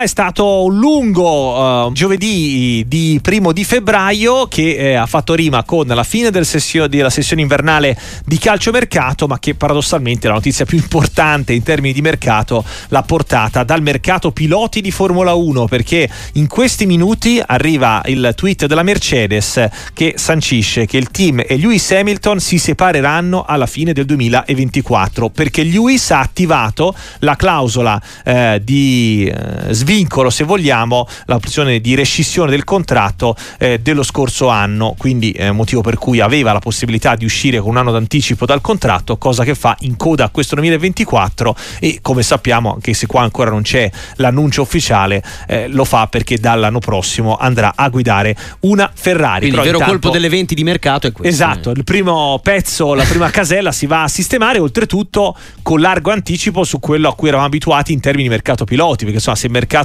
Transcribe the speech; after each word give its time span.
È 0.00 0.06
stato 0.06 0.62
un 0.62 0.78
lungo 0.78 1.86
uh, 1.86 1.92
giovedì 1.92 2.84
di 2.86 3.18
primo 3.20 3.50
di 3.50 3.64
febbraio 3.64 4.46
che 4.46 4.76
eh, 4.76 4.94
ha 4.94 5.06
fatto 5.06 5.34
rima 5.34 5.64
con 5.64 5.88
la 5.88 6.04
fine 6.04 6.30
sessio- 6.44 6.86
della 6.86 7.10
sessione 7.10 7.42
invernale 7.42 7.98
di 8.24 8.38
calciomercato, 8.38 9.26
ma 9.26 9.40
che 9.40 9.56
paradossalmente 9.56 10.28
la 10.28 10.34
notizia 10.34 10.64
più 10.64 10.78
importante 10.78 11.52
in 11.52 11.64
termini 11.64 11.92
di 11.92 12.00
mercato 12.00 12.64
l'ha 12.90 13.02
portata 13.02 13.64
dal 13.64 13.82
mercato 13.82 14.30
piloti 14.30 14.80
di 14.80 14.92
Formula 14.92 15.34
1, 15.34 15.66
perché 15.66 16.08
in 16.34 16.46
questi 16.46 16.86
minuti 16.86 17.42
arriva 17.44 18.00
il 18.04 18.34
tweet 18.36 18.66
della 18.66 18.84
Mercedes 18.84 19.68
che 19.94 20.14
sancisce 20.16 20.86
che 20.86 20.96
il 20.96 21.10
team 21.10 21.42
e 21.44 21.56
Lewis 21.56 21.90
Hamilton 21.90 22.38
si 22.38 22.58
separeranno 22.58 23.44
alla 23.44 23.66
fine 23.66 23.92
del 23.92 24.04
2024, 24.04 25.30
perché 25.30 25.64
Lewis 25.64 26.08
ha 26.12 26.20
attivato 26.20 26.94
la 27.18 27.34
clausola 27.34 28.00
eh, 28.22 28.60
di 28.62 29.24
eh, 29.26 29.74
svincolo, 29.88 30.28
se 30.28 30.44
vogliamo, 30.44 31.08
l'opzione 31.24 31.80
di 31.80 31.94
rescissione 31.94 32.50
del 32.50 32.64
contratto 32.64 33.34
eh, 33.58 33.78
dello 33.80 34.02
scorso 34.02 34.48
anno, 34.48 34.94
quindi 34.98 35.30
eh, 35.30 35.50
motivo 35.50 35.80
per 35.80 35.96
cui 35.96 36.20
aveva 36.20 36.52
la 36.52 36.58
possibilità 36.58 37.16
di 37.16 37.24
uscire 37.24 37.58
con 37.58 37.70
un 37.70 37.78
anno 37.78 37.90
d'anticipo 37.90 38.44
dal 38.44 38.60
contratto, 38.60 39.16
cosa 39.16 39.44
che 39.44 39.54
fa 39.54 39.74
in 39.80 39.96
coda 39.96 40.24
a 40.24 40.28
questo 40.28 40.56
2024 40.56 41.56
e 41.80 42.00
come 42.02 42.22
sappiamo, 42.22 42.74
anche 42.74 42.92
se 42.92 43.06
qua 43.06 43.22
ancora 43.22 43.48
non 43.48 43.62
c'è 43.62 43.90
l'annuncio 44.16 44.60
ufficiale, 44.60 45.22
eh, 45.46 45.68
lo 45.68 45.86
fa 45.86 46.06
perché 46.06 46.36
dall'anno 46.36 46.80
prossimo 46.80 47.38
andrà 47.38 47.72
a 47.74 47.88
guidare 47.88 48.36
una 48.60 48.90
Ferrari. 48.94 49.48
Quindi 49.48 49.56
Però 49.56 49.62
il 49.62 49.68
vero 49.68 49.78
intanto... 49.78 50.00
colpo 50.00 50.10
dell'eventi 50.10 50.54
di 50.54 50.64
mercato 50.64 51.06
è 51.06 51.12
questo. 51.12 51.32
Esatto, 51.32 51.70
il 51.70 51.84
primo 51.84 52.38
pezzo, 52.42 52.92
la 52.92 53.04
prima 53.04 53.30
casella 53.32 53.72
si 53.72 53.86
va 53.86 54.02
a 54.02 54.08
sistemare, 54.08 54.58
oltretutto 54.58 55.34
con 55.62 55.80
largo 55.80 56.10
anticipo 56.10 56.62
su 56.64 56.78
quello 56.78 57.08
a 57.08 57.14
cui 57.14 57.28
eravamo 57.28 57.48
abituati 57.48 57.94
in 57.94 58.00
termini 58.00 58.24
di 58.24 58.28
mercato 58.28 58.66
piloti, 58.66 59.04
perché 59.04 59.14
insomma 59.14 59.36
se 59.36 59.46
il 59.46 59.52
mercato 59.52 59.76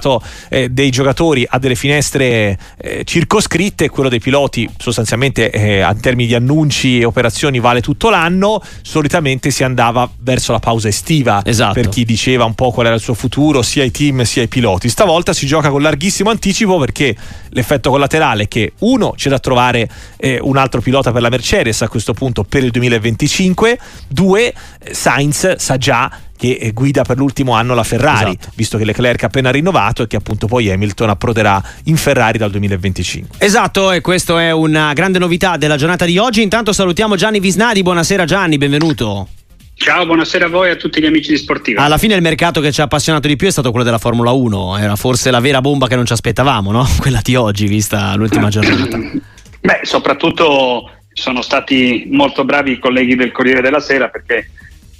eh, 0.50 0.70
dei 0.70 0.90
giocatori 0.90 1.46
ha 1.48 1.60
delle 1.60 1.76
finestre 1.76 2.58
eh, 2.78 3.04
circoscritte, 3.04 3.90
quello 3.90 4.10
dei 4.10 4.20
piloti 4.20 4.70
sostanzialmente 4.78 5.50
eh, 5.50 5.80
in 5.80 6.00
termini 6.00 6.28
di 6.28 6.36
annunci 6.36 7.00
e 7.00 7.06
operazioni 7.06 7.60
vale 7.60 7.82
tutto 7.82 8.10
l'anno, 8.10 8.62
solitamente 8.82 9.52
si 9.52 9.64
andava 9.64 10.10
verso 10.20 10.52
la 10.52 10.60
pausa 10.60 10.88
estiva 10.88 11.42
Esatto. 11.44 11.74
per 11.74 11.90
chi 11.90 12.06
diceva 12.06 12.46
un 12.46 12.54
po' 12.54 12.72
qual 12.72 12.88
era 12.88 12.96
il 12.96 13.02
suo 13.02 13.14
futuro, 13.14 13.62
sia 13.62 13.84
i 13.84 13.92
team 13.92 14.24
sia 14.24 14.44
i 14.44 14.48
piloti. 14.48 14.90
Stavolta 14.90 15.34
si 15.34 15.46
gioca 15.46 15.70
con 15.70 15.82
larghissimo 15.82 16.30
anticipo 16.30 16.78
perché 16.78 17.16
l'effetto 17.50 17.90
collaterale 17.90 18.44
è 18.44 18.48
che 18.48 18.74
uno 18.80 19.14
c'è 19.16 19.30
da 19.30 19.40
trovare 19.40 19.90
eh, 20.18 20.40
un 20.42 20.58
altro 20.58 20.82
pilota 20.82 21.12
per 21.12 21.22
la 21.22 21.30
Mercedes 21.30 21.82
a 21.82 21.88
questo 21.88 22.14
punto 22.14 22.44
per 22.44 22.64
il 22.64 22.72
2025, 22.72 23.80
due 24.08 24.54
eh, 24.80 24.94
Sainz 24.94 25.56
sa 25.56 25.78
già 25.78 26.12
che 26.36 26.58
eh, 26.60 26.72
guida 26.72 27.04
per 27.04 27.18
l'ultimo 27.18 27.54
anno 27.54 27.74
la 27.74 27.84
Ferrari, 27.84 28.32
Esatto. 28.32 28.52
visto 28.56 28.78
che 28.78 28.86
Leclerc 28.86 29.24
ha 29.24 29.28
appena 29.28 29.52
rinnovato 29.52 30.04
e 30.04 30.08
che 30.08 30.16
appunto 30.16 30.48
poi 30.48 30.70
Hamilton 30.70 31.10
approderà 31.10 31.62
in 31.86 31.96
Ferrari 31.98 32.38
dal 32.38 32.52
2025. 32.52 33.38
Esatto, 33.40 33.92
e 33.92 34.02
questa 34.02 34.42
è 34.42 34.52
una 34.52 34.94
grande 34.94 35.20
novità 35.20 35.58
della 35.58 35.78
giornata 35.78 36.06
di 36.06 36.18
oggi. 36.18 36.42
Intanto 36.42 36.74
salutiamo 36.74 37.16
Gianni 37.16 37.40
Visnadi. 37.40 37.82
Buonasera 37.82 38.26
Gianni, 38.26 38.58
benvenuto. 38.58 39.28
Ciao, 39.76 40.06
buonasera 40.06 40.46
a 40.46 40.50
voi 40.50 40.68
e 40.70 40.72
a 40.72 40.76
tutti 40.76 41.02
gli 41.02 41.06
amici 41.06 41.32
di 41.32 41.38
Sportiva. 41.38 41.82
Alla 41.84 41.98
fine 41.98 42.14
il 42.16 42.22
mercato 42.22 42.62
che 42.62 42.72
ci 42.72 42.80
ha 42.80 42.84
appassionato 42.84 43.28
di 43.28 43.36
più 43.36 43.48
è 43.48 43.52
stato 43.52 43.70
quello 43.72 43.84
della 43.84 43.98
Formula 43.98 44.32
1. 44.32 44.78
Era 44.78 44.96
forse 44.96 45.32
la 45.32 45.40
vera 45.40 45.62
bomba 45.62 45.88
che 45.88 45.96
non 45.96 46.06
ci 46.06 46.14
aspettavamo, 46.14 46.72
no? 46.72 46.88
Quella 47.00 47.22
di 47.24 47.36
oggi, 47.36 47.68
vista 47.68 48.14
l'ultima 48.16 48.50
giornata. 48.50 48.98
Beh, 48.98 49.80
soprattutto 49.84 50.90
sono 51.12 51.42
stati 51.42 52.08
molto 52.12 52.46
bravi 52.46 52.74
i 52.74 52.80
colleghi 52.80 53.16
del 53.16 53.32
Corriere 53.32 53.62
della 53.62 53.80
Sera 53.80 54.10
perché 54.10 54.50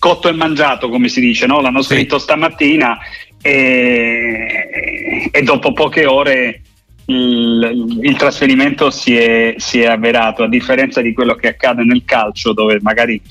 cotto 0.04 0.28
e 0.28 0.34
mangiato, 0.34 0.90
come 0.90 1.08
si 1.08 1.22
dice, 1.22 1.46
no? 1.46 1.62
l'hanno 1.62 1.82
Sì. 1.82 1.94
scritto 1.94 2.20
stamattina 2.20 2.98
e, 3.42 5.30
e 5.32 5.42
dopo 5.44 5.72
poche 5.72 6.06
ore 6.06 6.62
il, 7.06 8.00
il 8.02 8.16
trasferimento 8.18 8.90
si 8.92 9.16
è, 9.16 9.56
si 9.56 9.80
è 9.80 9.86
avverato, 9.86 10.44
a 10.44 10.50
differenza 10.50 11.00
di 11.00 11.14
quello 11.14 11.36
che 11.36 11.48
accade 11.48 11.86
nel 11.86 12.02
calcio 12.04 12.52
dove 12.52 12.80
magari 12.82 13.22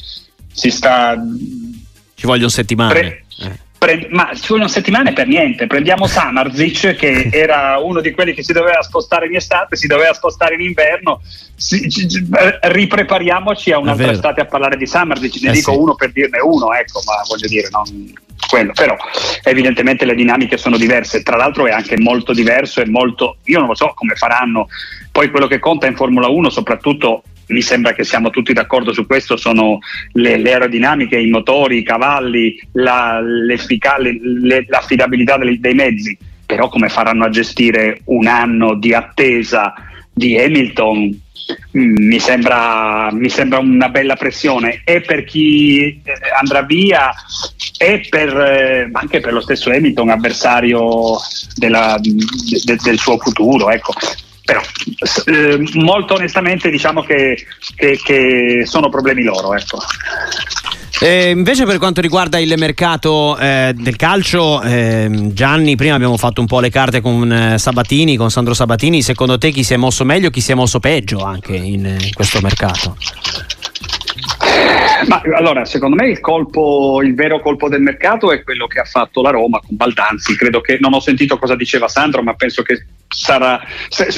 si 0.51 0.71
sta 0.71 1.15
Ci 2.15 2.25
vogliono 2.25 2.49
settimane. 2.49 2.93
Pre- 2.93 3.25
Eh. 3.41 3.59
Pre- 3.83 4.07
ma 4.11 4.31
vogliono 4.47 4.69
settimane 4.69 5.13
per 5.13 5.27
niente. 5.27 5.67
Prendiamo 5.67 6.07
Samarzic, 6.07 6.95
che 6.95 7.31
era 7.35 7.79
uno 7.79 8.01
di 8.01 8.13
quelli 8.13 8.33
che 8.33 8.45
si 8.45 8.53
doveva 8.53 8.81
spostare 8.81 9.27
in 9.27 9.35
estate, 9.35 9.75
si 9.75 9.89
doveva 9.89 10.13
spostare 10.13 10.55
in 10.55 10.61
inverno. 10.61 11.21
Si- 11.57 11.91
ci- 11.91 12.09
ci- 12.09 12.25
riprepariamoci 12.61 13.73
a 13.73 13.79
un'altra 13.79 14.13
estate 14.13 14.41
a 14.41 14.45
parlare 14.47 14.77
di 14.77 14.87
Samarzic. 14.87 15.43
Ne 15.43 15.51
Eh 15.51 15.53
dico 15.55 15.73
sì. 15.73 15.79
uno 15.79 15.95
per 15.97 16.13
dirne 16.13 16.39
uno, 16.41 16.73
ecco, 16.73 17.01
ma 17.05 17.15
voglio 17.27 17.49
dire, 17.49 17.69
non 17.71 18.13
quello. 18.49 18.73
Però 18.73 18.97
evidentemente 19.43 20.05
le 20.05 20.15
dinamiche 20.15 20.57
sono 20.57 20.77
diverse. 20.77 21.23
Tra 21.25 21.37
l'altro 21.37 21.67
è 21.67 21.73
anche 21.73 21.99
molto 21.99 22.33
diverso 22.33 22.81
e 22.81 22.87
molto. 22.87 23.39
Io 23.47 23.59
non 23.59 23.67
lo 23.69 23.75
so 23.75 23.93
come 23.97 24.15
faranno. 24.15 24.69
Poi 25.11 25.29
quello 25.31 25.49
che 25.49 25.59
conta 25.59 25.87
in 25.87 25.97
Formula 25.97 26.29
1, 26.29 26.51
soprattutto 26.51 27.23
mi 27.53 27.63
sembra 27.63 27.93
che 27.93 28.05
siamo 28.05 28.31
tutti 28.31 28.53
d'accordo 28.53 28.93
su 28.93 29.07
questo, 29.07 29.37
sono 29.37 29.79
le, 30.13 30.37
le 30.39 30.53
aerodinamiche, 30.53 31.17
i 31.19 31.31
motori, 31.31 31.79
i 31.79 31.83
cavalli, 31.85 32.59
la, 32.73 33.21
le- 33.21 34.65
l'affidabilità 34.69 35.37
dei, 35.39 35.61
dei 35.61 35.75
mezzi. 35.75 36.17
Però 36.45 36.69
come 36.69 36.89
faranno 36.89 37.25
a 37.25 37.31
gestire 37.31 38.01
un 38.07 38.27
anno 38.27 38.75
di 38.75 38.93
attesa 38.93 39.73
di 40.13 40.37
Hamilton? 40.39 41.21
Mm, 41.77 42.07
Mi 42.07 42.19
sembra, 42.21 43.11
mi 43.13 43.29
sembra 43.29 43.59
una 43.59 43.89
bella 43.89 44.15
pressione 44.17 44.83
e 44.85 45.01
per 45.01 45.25
chi 45.25 46.01
eh, 46.05 46.13
andrà 46.39 46.63
via 46.63 47.11
e 47.79 48.07
per, 48.09 48.37
eh, 48.37 48.89
anche 48.93 49.21
per 49.21 49.33
lo 49.33 49.41
stesso 49.41 49.71
Hamilton, 49.71 50.11
avversario 50.11 51.17
della- 51.57 51.99
de- 52.01 52.13
de- 52.65 52.79
del 52.83 52.99
suo 52.99 53.19
futuro. 53.19 53.71
Ecco. 53.71 53.93
Però 54.45 54.61
eh, 55.27 55.61
molto 55.75 56.15
onestamente 56.15 56.69
diciamo 56.69 57.03
che, 57.03 57.47
che- 57.77 58.01
che 58.03 58.63
sono 58.67 58.89
problemi 58.89 59.23
loro. 59.23 59.55
Ecco. 59.55 59.79
E 61.01 61.31
invece 61.31 61.65
per 61.65 61.79
quanto 61.79 62.01
riguarda 62.01 62.39
il 62.39 62.53
mercato 62.59 63.37
eh, 63.39 63.73
del 63.75 63.97
calcio, 63.97 64.61
ehm, 64.63 65.33
Gianni, 65.33 65.75
prima 65.75 65.95
abbiamo 65.95 66.17
fatto 66.17 66.41
un 66.41 66.47
po' 66.47 66.61
le 66.61 66.71
carte 66.71 67.01
con 67.01 67.33
eh, 67.33 67.59
Sabatini, 67.59 68.17
con 68.17 68.31
Sandro 68.31 68.55
Sabatini. 68.55 69.03
Secondo 69.03 69.39
te 69.39 69.51
chi 69.51 69.65
si 69.65 69.75
è 69.75 69.77
mosso 69.77 70.05
meglio, 70.05 70.31
chi 70.31 70.41
si 70.41 70.53
è 70.53 70.55
mosso 70.55 70.79
peggio 70.81 71.25
anche 71.25 71.57
in, 71.57 71.87
eh, 71.87 71.97
in 72.01 72.13
questo 72.13 72.41
mercato? 72.41 72.97
Ma 75.07 75.21
allora, 75.37 75.65
secondo 75.65 75.97
me 75.97 76.09
il 76.09 76.21
colpo, 76.21 77.01
il 77.03 77.15
vero 77.15 77.41
colpo 77.41 77.69
del 77.69 77.81
mercato 77.81 78.33
è 78.33 78.43
quello 78.43 78.67
che 78.67 78.81
ha 78.81 78.85
fatto 78.85 79.21
la 79.21 79.31
Roma 79.31 79.59
con 79.59 79.77
Baldanzi. 79.77 80.37
Credo 80.37 80.61
che 80.61 80.79
non 80.81 80.95
ho 80.95 81.01
sentito 81.01 81.39
cosa 81.39 81.57
diceva 81.57 81.89
Sandro, 81.89 82.23
ma 82.23 82.35
penso 82.35 82.63
che 82.63 82.85
sarà, 83.09 83.61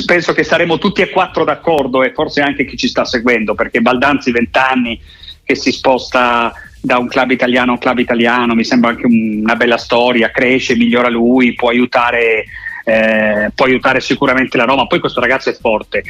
penso 0.04 0.32
che 0.32 0.44
saremo 0.44 0.78
tutti 0.78 1.00
e 1.00 1.10
quattro 1.10 1.44
d'accordo 1.44 2.02
e 2.02 2.12
forse 2.12 2.42
anche 2.42 2.64
chi 2.64 2.76
ci 2.76 2.88
sta 2.88 3.04
seguendo, 3.04 3.54
perché 3.54 3.80
Baldanzi 3.80 4.30
20 4.30 4.58
anni 4.58 5.00
che 5.44 5.54
si 5.54 5.72
sposta 5.72 6.52
da 6.80 6.98
un 6.98 7.08
club 7.08 7.30
italiano 7.30 7.70
a 7.70 7.74
un 7.74 7.80
club 7.80 7.98
italiano, 7.98 8.54
mi 8.54 8.64
sembra 8.64 8.90
anche 8.90 9.06
un- 9.06 9.40
una 9.42 9.56
bella 9.56 9.78
storia, 9.78 10.30
cresce, 10.30 10.76
migliora 10.76 11.08
lui, 11.08 11.54
può 11.54 11.70
aiutare, 11.70 12.44
eh, 12.84 13.50
può 13.54 13.64
aiutare 13.64 14.00
sicuramente 14.00 14.56
la 14.58 14.64
Roma. 14.64 14.86
Poi 14.86 15.00
questo 15.00 15.20
ragazzo 15.20 15.48
è 15.48 15.54
forte. 15.54 16.02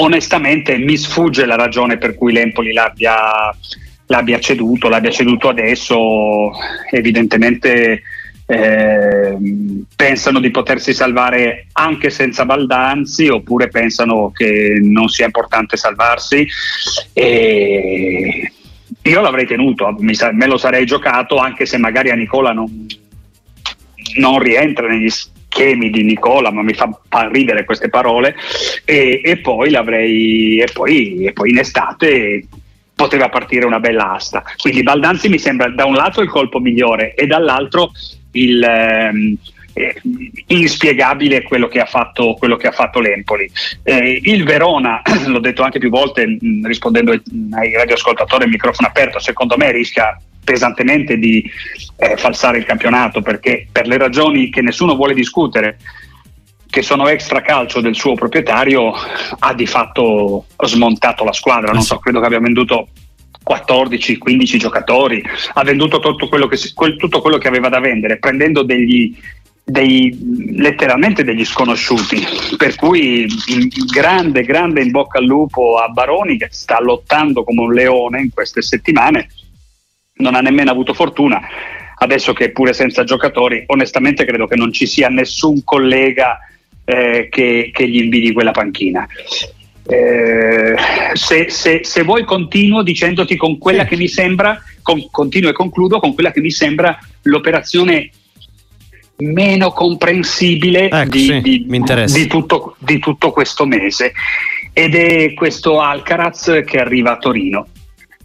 Onestamente 0.00 0.76
mi 0.78 0.96
sfugge 0.96 1.44
la 1.44 1.56
ragione 1.56 1.98
per 1.98 2.14
cui 2.14 2.32
l'Empoli 2.32 2.72
l'abbia, 2.72 3.16
l'abbia 4.06 4.38
ceduto, 4.38 4.88
l'abbia 4.88 5.10
ceduto 5.10 5.48
adesso, 5.48 6.50
evidentemente 6.90 8.02
ehm, 8.46 9.84
pensano 9.96 10.38
di 10.38 10.50
potersi 10.52 10.94
salvare 10.94 11.66
anche 11.72 12.10
senza 12.10 12.44
Baldanzi 12.44 13.26
oppure 13.26 13.68
pensano 13.68 14.30
che 14.30 14.78
non 14.80 15.08
sia 15.08 15.26
importante 15.26 15.76
salvarsi. 15.76 16.46
E 17.12 18.52
io 19.02 19.20
l'avrei 19.20 19.46
tenuto, 19.46 19.96
me 19.98 20.46
lo 20.46 20.58
sarei 20.58 20.86
giocato 20.86 21.38
anche 21.38 21.66
se 21.66 21.76
magari 21.76 22.10
a 22.10 22.14
Nicola 22.14 22.52
non, 22.52 22.86
non 24.18 24.38
rientra 24.38 24.86
negli 24.86 25.08
schemi 25.48 25.90
di 25.90 26.04
Nicola, 26.04 26.52
ma 26.52 26.62
mi 26.62 26.74
fa, 26.74 26.88
ridere 27.30 27.64
queste 27.64 27.88
parole. 27.88 28.36
E, 28.84 29.20
e 29.24 29.38
poi 29.38 29.70
l'avrei, 29.70 30.58
e 30.60 30.68
poi, 30.72 31.24
e 31.24 31.32
poi 31.32 31.50
in 31.50 31.58
estate 31.58 32.46
poteva 32.94 33.28
partire 33.28 33.64
una 33.64 33.80
bella 33.80 34.12
asta. 34.12 34.42
Quindi 34.56 34.82
Baldanzi 34.82 35.28
mi 35.28 35.38
sembra 35.38 35.68
da 35.70 35.84
un 35.84 35.94
lato 35.94 36.20
il 36.20 36.28
colpo 36.28 36.60
migliore 36.60 37.14
e 37.14 37.26
dall'altro 37.26 37.90
il. 38.32 38.62
ehm, 38.62 39.36
eh, 39.78 40.00
inspiegabile 40.48 41.44
quello 41.44 41.68
che 41.68 41.78
ha 41.78 41.84
fatto, 41.84 42.36
che 42.58 42.66
ha 42.66 42.72
fatto 42.72 42.98
l'Empoli. 42.98 43.48
Eh, 43.84 44.20
il 44.24 44.42
Verona, 44.42 45.00
l'ho 45.26 45.38
detto 45.38 45.62
anche 45.62 45.78
più 45.78 45.88
volte 45.88 46.26
mh, 46.26 46.66
rispondendo 46.66 47.12
ai, 47.12 47.22
ai 47.52 47.74
radioascoltatori 47.74 48.44
a 48.44 48.48
microfono 48.48 48.88
aperto, 48.88 49.20
secondo 49.20 49.56
me 49.56 49.70
rischia 49.70 50.20
pesantemente 50.48 51.18
di 51.18 51.44
eh, 51.96 52.16
falsare 52.16 52.56
il 52.56 52.64
campionato 52.64 53.20
perché 53.20 53.68
per 53.70 53.86
le 53.86 53.98
ragioni 53.98 54.48
che 54.48 54.62
nessuno 54.62 54.96
vuole 54.96 55.12
discutere 55.12 55.78
che 56.70 56.80
sono 56.80 57.06
extra 57.06 57.42
calcio 57.42 57.82
del 57.82 57.94
suo 57.94 58.14
proprietario 58.14 58.94
ha 59.38 59.52
di 59.52 59.66
fatto 59.66 60.46
smontato 60.64 61.22
la 61.22 61.34
squadra 61.34 61.72
non 61.72 61.82
so 61.82 61.98
credo 61.98 62.20
che 62.20 62.26
abbia 62.26 62.40
venduto 62.40 62.88
14-15 63.46 64.56
giocatori 64.56 65.22
ha 65.52 65.62
venduto 65.64 66.00
tutto 66.00 66.28
quello, 66.28 66.46
che, 66.46 66.56
tutto 66.96 67.20
quello 67.20 67.36
che 67.36 67.48
aveva 67.48 67.68
da 67.68 67.80
vendere 67.80 68.18
prendendo 68.18 68.62
degli 68.62 69.14
dei, 69.68 70.18
letteralmente 70.56 71.24
degli 71.24 71.44
sconosciuti. 71.44 72.24
Per 72.56 72.74
cui 72.76 73.26
grande, 73.92 74.42
grande 74.42 74.80
in 74.80 74.90
bocca 74.90 75.18
al 75.18 75.26
lupo 75.26 75.76
a 75.76 75.88
Baroni 75.88 76.38
che 76.38 76.48
sta 76.50 76.80
lottando 76.80 77.44
come 77.44 77.60
un 77.60 77.74
leone 77.74 78.22
in 78.22 78.30
queste 78.32 78.62
settimane, 78.62 79.28
non 80.18 80.34
ha 80.34 80.40
nemmeno 80.40 80.70
avuto 80.70 80.94
fortuna. 80.94 81.40
Adesso 82.00 82.32
che 82.32 82.46
è 82.46 82.50
pure 82.50 82.72
senza 82.72 83.02
giocatori, 83.02 83.64
onestamente 83.66 84.24
credo 84.24 84.46
che 84.46 84.54
non 84.54 84.72
ci 84.72 84.86
sia 84.86 85.08
nessun 85.08 85.64
collega 85.64 86.38
eh, 86.84 87.28
che, 87.30 87.70
che, 87.72 87.88
gli 87.88 87.96
invidi 87.96 88.32
quella 88.32 88.52
panchina. 88.52 89.06
Eh, 89.84 90.74
se, 91.14 91.50
se, 91.50 91.80
se, 91.82 92.02
vuoi 92.02 92.24
continuo 92.24 92.82
dicendoti 92.82 93.36
con 93.36 93.58
quella 93.58 93.84
che 93.84 93.96
mi 93.96 94.06
sembra, 94.06 94.62
con, 94.82 95.08
continuo 95.10 95.50
e 95.50 95.54
concludo 95.54 95.98
con 95.98 96.14
quella 96.14 96.30
che 96.30 96.40
mi 96.40 96.50
sembra 96.50 96.98
l'operazione 97.22 98.10
meno 99.18 99.72
comprensibile 99.72 100.90
ecco, 100.90 101.10
di, 101.10 101.24
sì, 101.24 101.40
di, 101.40 101.66
di, 101.66 102.26
tutto, 102.28 102.76
di, 102.78 102.98
tutto, 102.98 103.32
questo 103.32 103.66
mese 103.66 104.12
ed 104.72 104.94
è 104.94 105.34
questo 105.34 105.80
Alcaraz 105.80 106.62
che 106.64 106.78
arriva 106.78 107.12
a 107.12 107.18
Torino 107.18 107.66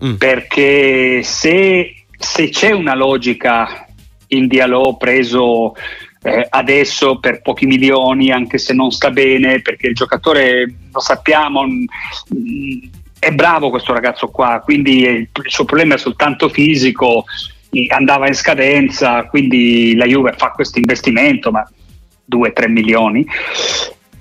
mm. 0.04 0.16
perché 0.16 1.22
se, 1.24 2.06
se, 2.18 2.50
c'è 2.50 2.72
una 2.72 2.96
logica 2.96 3.88
in 4.28 4.48
dialogo 4.48 4.98
preso 4.98 5.76
eh, 6.24 6.48
adesso 6.50 7.20
per 7.20 7.42
pochi 7.42 7.66
milioni 7.66 8.32
anche 8.32 8.58
se 8.58 8.74
non 8.74 8.92
sta 8.92 9.12
bene 9.12 9.62
perché 9.62 9.88
il 9.88 9.96
giocatore 9.96 10.74
lo 10.92 11.00
sappiamo 11.00 11.64
mh, 11.64 11.86
mm, 12.34 12.80
è 13.20 13.32
bravo 13.32 13.70
questo 13.70 13.94
ragazzo 13.94 14.30
qua 14.30 14.62
quindi 14.64 15.02
il, 15.02 15.30
il 15.32 15.52
suo 15.52 15.66
problema 15.66 15.96
è 15.96 15.98
soltanto 15.98 16.50
fisico 16.50 17.26
andava 17.90 18.28
in 18.28 18.36
scadenza, 18.36 19.24
quindi 19.24 19.96
la 19.96 20.06
Juve 20.06 20.34
fa 20.38 20.52
questo 20.52 20.80
investimento, 20.80 21.52
ma 21.52 21.68
2-3 22.30 22.70
milioni. 22.70 23.26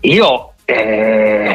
Io 0.01 0.55
eh, 0.65 1.55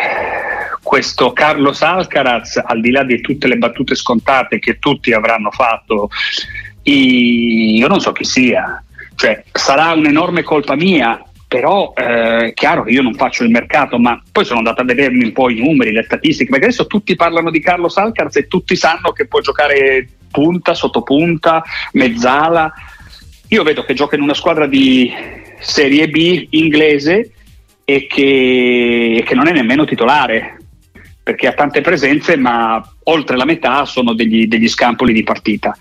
questo 0.87 1.33
Carlos 1.33 1.81
Alcaraz, 1.81 2.61
al 2.63 2.79
di 2.79 2.91
là 2.91 3.03
di 3.03 3.19
tutte 3.19 3.49
le 3.49 3.57
battute 3.57 3.93
scontate 3.93 4.57
che 4.57 4.79
tutti 4.79 5.11
avranno 5.11 5.51
fatto, 5.51 6.07
io 6.83 7.87
non 7.89 7.99
so 7.99 8.13
chi 8.13 8.23
sia, 8.23 8.81
cioè 9.15 9.43
sarà 9.51 9.91
un'enorme 9.91 10.43
colpa 10.43 10.77
mia, 10.77 11.21
però 11.45 11.91
è 11.93 12.45
eh, 12.45 12.53
chiaro 12.53 12.83
che 12.83 12.91
io 12.91 13.01
non 13.01 13.15
faccio 13.15 13.43
il 13.43 13.49
mercato, 13.49 13.99
ma 13.99 14.21
poi 14.31 14.45
sono 14.45 14.59
andato 14.59 14.81
a 14.81 14.85
vedermi 14.85 15.25
un 15.25 15.33
po' 15.33 15.49
i 15.49 15.59
numeri, 15.59 15.91
le 15.91 16.03
statistiche, 16.03 16.49
perché 16.49 16.67
adesso 16.67 16.87
tutti 16.87 17.17
parlano 17.17 17.51
di 17.51 17.59
Carlos 17.59 17.97
Alcaraz 17.97 18.37
e 18.37 18.47
tutti 18.47 18.77
sanno 18.77 19.11
che 19.11 19.27
può 19.27 19.41
giocare 19.41 20.07
punta, 20.31 20.73
sottopunta, 20.73 21.63
mezzala. 21.91 22.71
Io 23.49 23.63
vedo 23.63 23.83
che 23.83 23.93
gioca 23.93 24.15
in 24.15 24.21
una 24.21 24.33
squadra 24.33 24.67
di 24.67 25.11
Serie 25.59 26.07
B 26.07 26.47
inglese 26.51 27.33
e 27.83 28.07
che, 28.07 29.23
che 29.25 29.35
non 29.35 29.47
è 29.47 29.51
nemmeno 29.51 29.83
titolare, 29.83 30.56
perché 31.27 31.47
ha 31.47 31.51
tante 31.51 31.81
presenze, 31.81 32.37
ma 32.37 32.81
oltre 33.03 33.35
la 33.35 33.43
metà 33.43 33.83
sono 33.83 34.13
degli, 34.13 34.47
degli 34.47 34.69
scampoli 34.69 35.11
di 35.11 35.23
partita. 35.23 35.77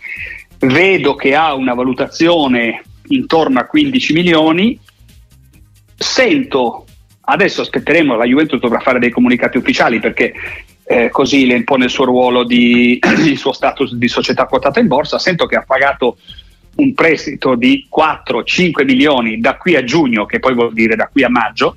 Vedo 0.58 1.14
che 1.14 1.37
ha 1.37 1.54
una 1.54 1.72
valutazione 1.72 2.82
intorno 3.06 3.60
a 3.60 3.66
15 3.66 4.12
milioni. 4.12 4.76
Sento, 5.96 6.84
adesso 7.20 7.60
aspetteremo, 7.60 8.16
la 8.16 8.25
Juventus 8.25 8.58
dovrà 8.58 8.81
fare 8.81 8.98
dei 8.98 9.10
comunicati 9.10 9.56
ufficiali 9.56 10.00
perché 10.00 10.34
eh, 10.82 11.10
così 11.10 11.46
le 11.46 11.54
impone 11.54 11.84
il 11.84 11.90
suo 11.90 12.06
ruolo 12.06 12.42
di 12.42 12.99
il 13.25 13.38
suo 13.38 13.52
status 13.52 13.94
di 13.94 14.08
società 14.08 14.46
quotata 14.46 14.81
in 14.81 14.88
borsa. 14.88 15.20
Sento 15.20 15.46
che 15.46 15.54
ha 15.54 15.64
pagato 15.64 16.19
un 16.75 16.92
prestito 16.92 17.54
di 17.54 17.87
4-5 17.96 18.84
milioni 18.84 19.38
da 19.38 19.56
qui 19.56 19.76
a 19.76 19.84
giugno, 19.84 20.26
che 20.26 20.40
poi 20.40 20.54
vuol 20.54 20.72
dire 20.72 20.96
da 20.96 21.06
qui 21.06 21.22
a 21.22 21.31
maggio, 21.31 21.76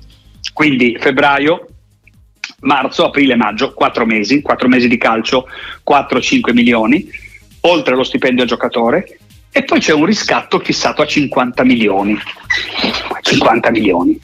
quindi 0.52 0.96
febbraio, 0.98 1.68
marzo, 2.60 3.06
aprile, 3.06 3.36
maggio, 3.36 3.72
4 3.72 4.06
mesi, 4.06 4.42
4 4.42 4.68
mesi 4.68 4.88
di 4.88 4.98
calcio, 4.98 5.46
4-5 5.88 6.52
milioni, 6.52 7.08
oltre 7.62 7.94
allo 7.94 8.04
stipendio 8.04 8.42
al 8.42 8.48
giocatore, 8.48 9.18
e 9.52 9.64
poi 9.64 9.80
c'è 9.80 9.92
un 9.92 10.04
riscatto 10.04 10.58
fissato 10.60 11.02
a 11.02 11.06
50 11.06 11.64
milioni. 11.64 12.18
50 13.20 13.70
milioni. 13.70 14.18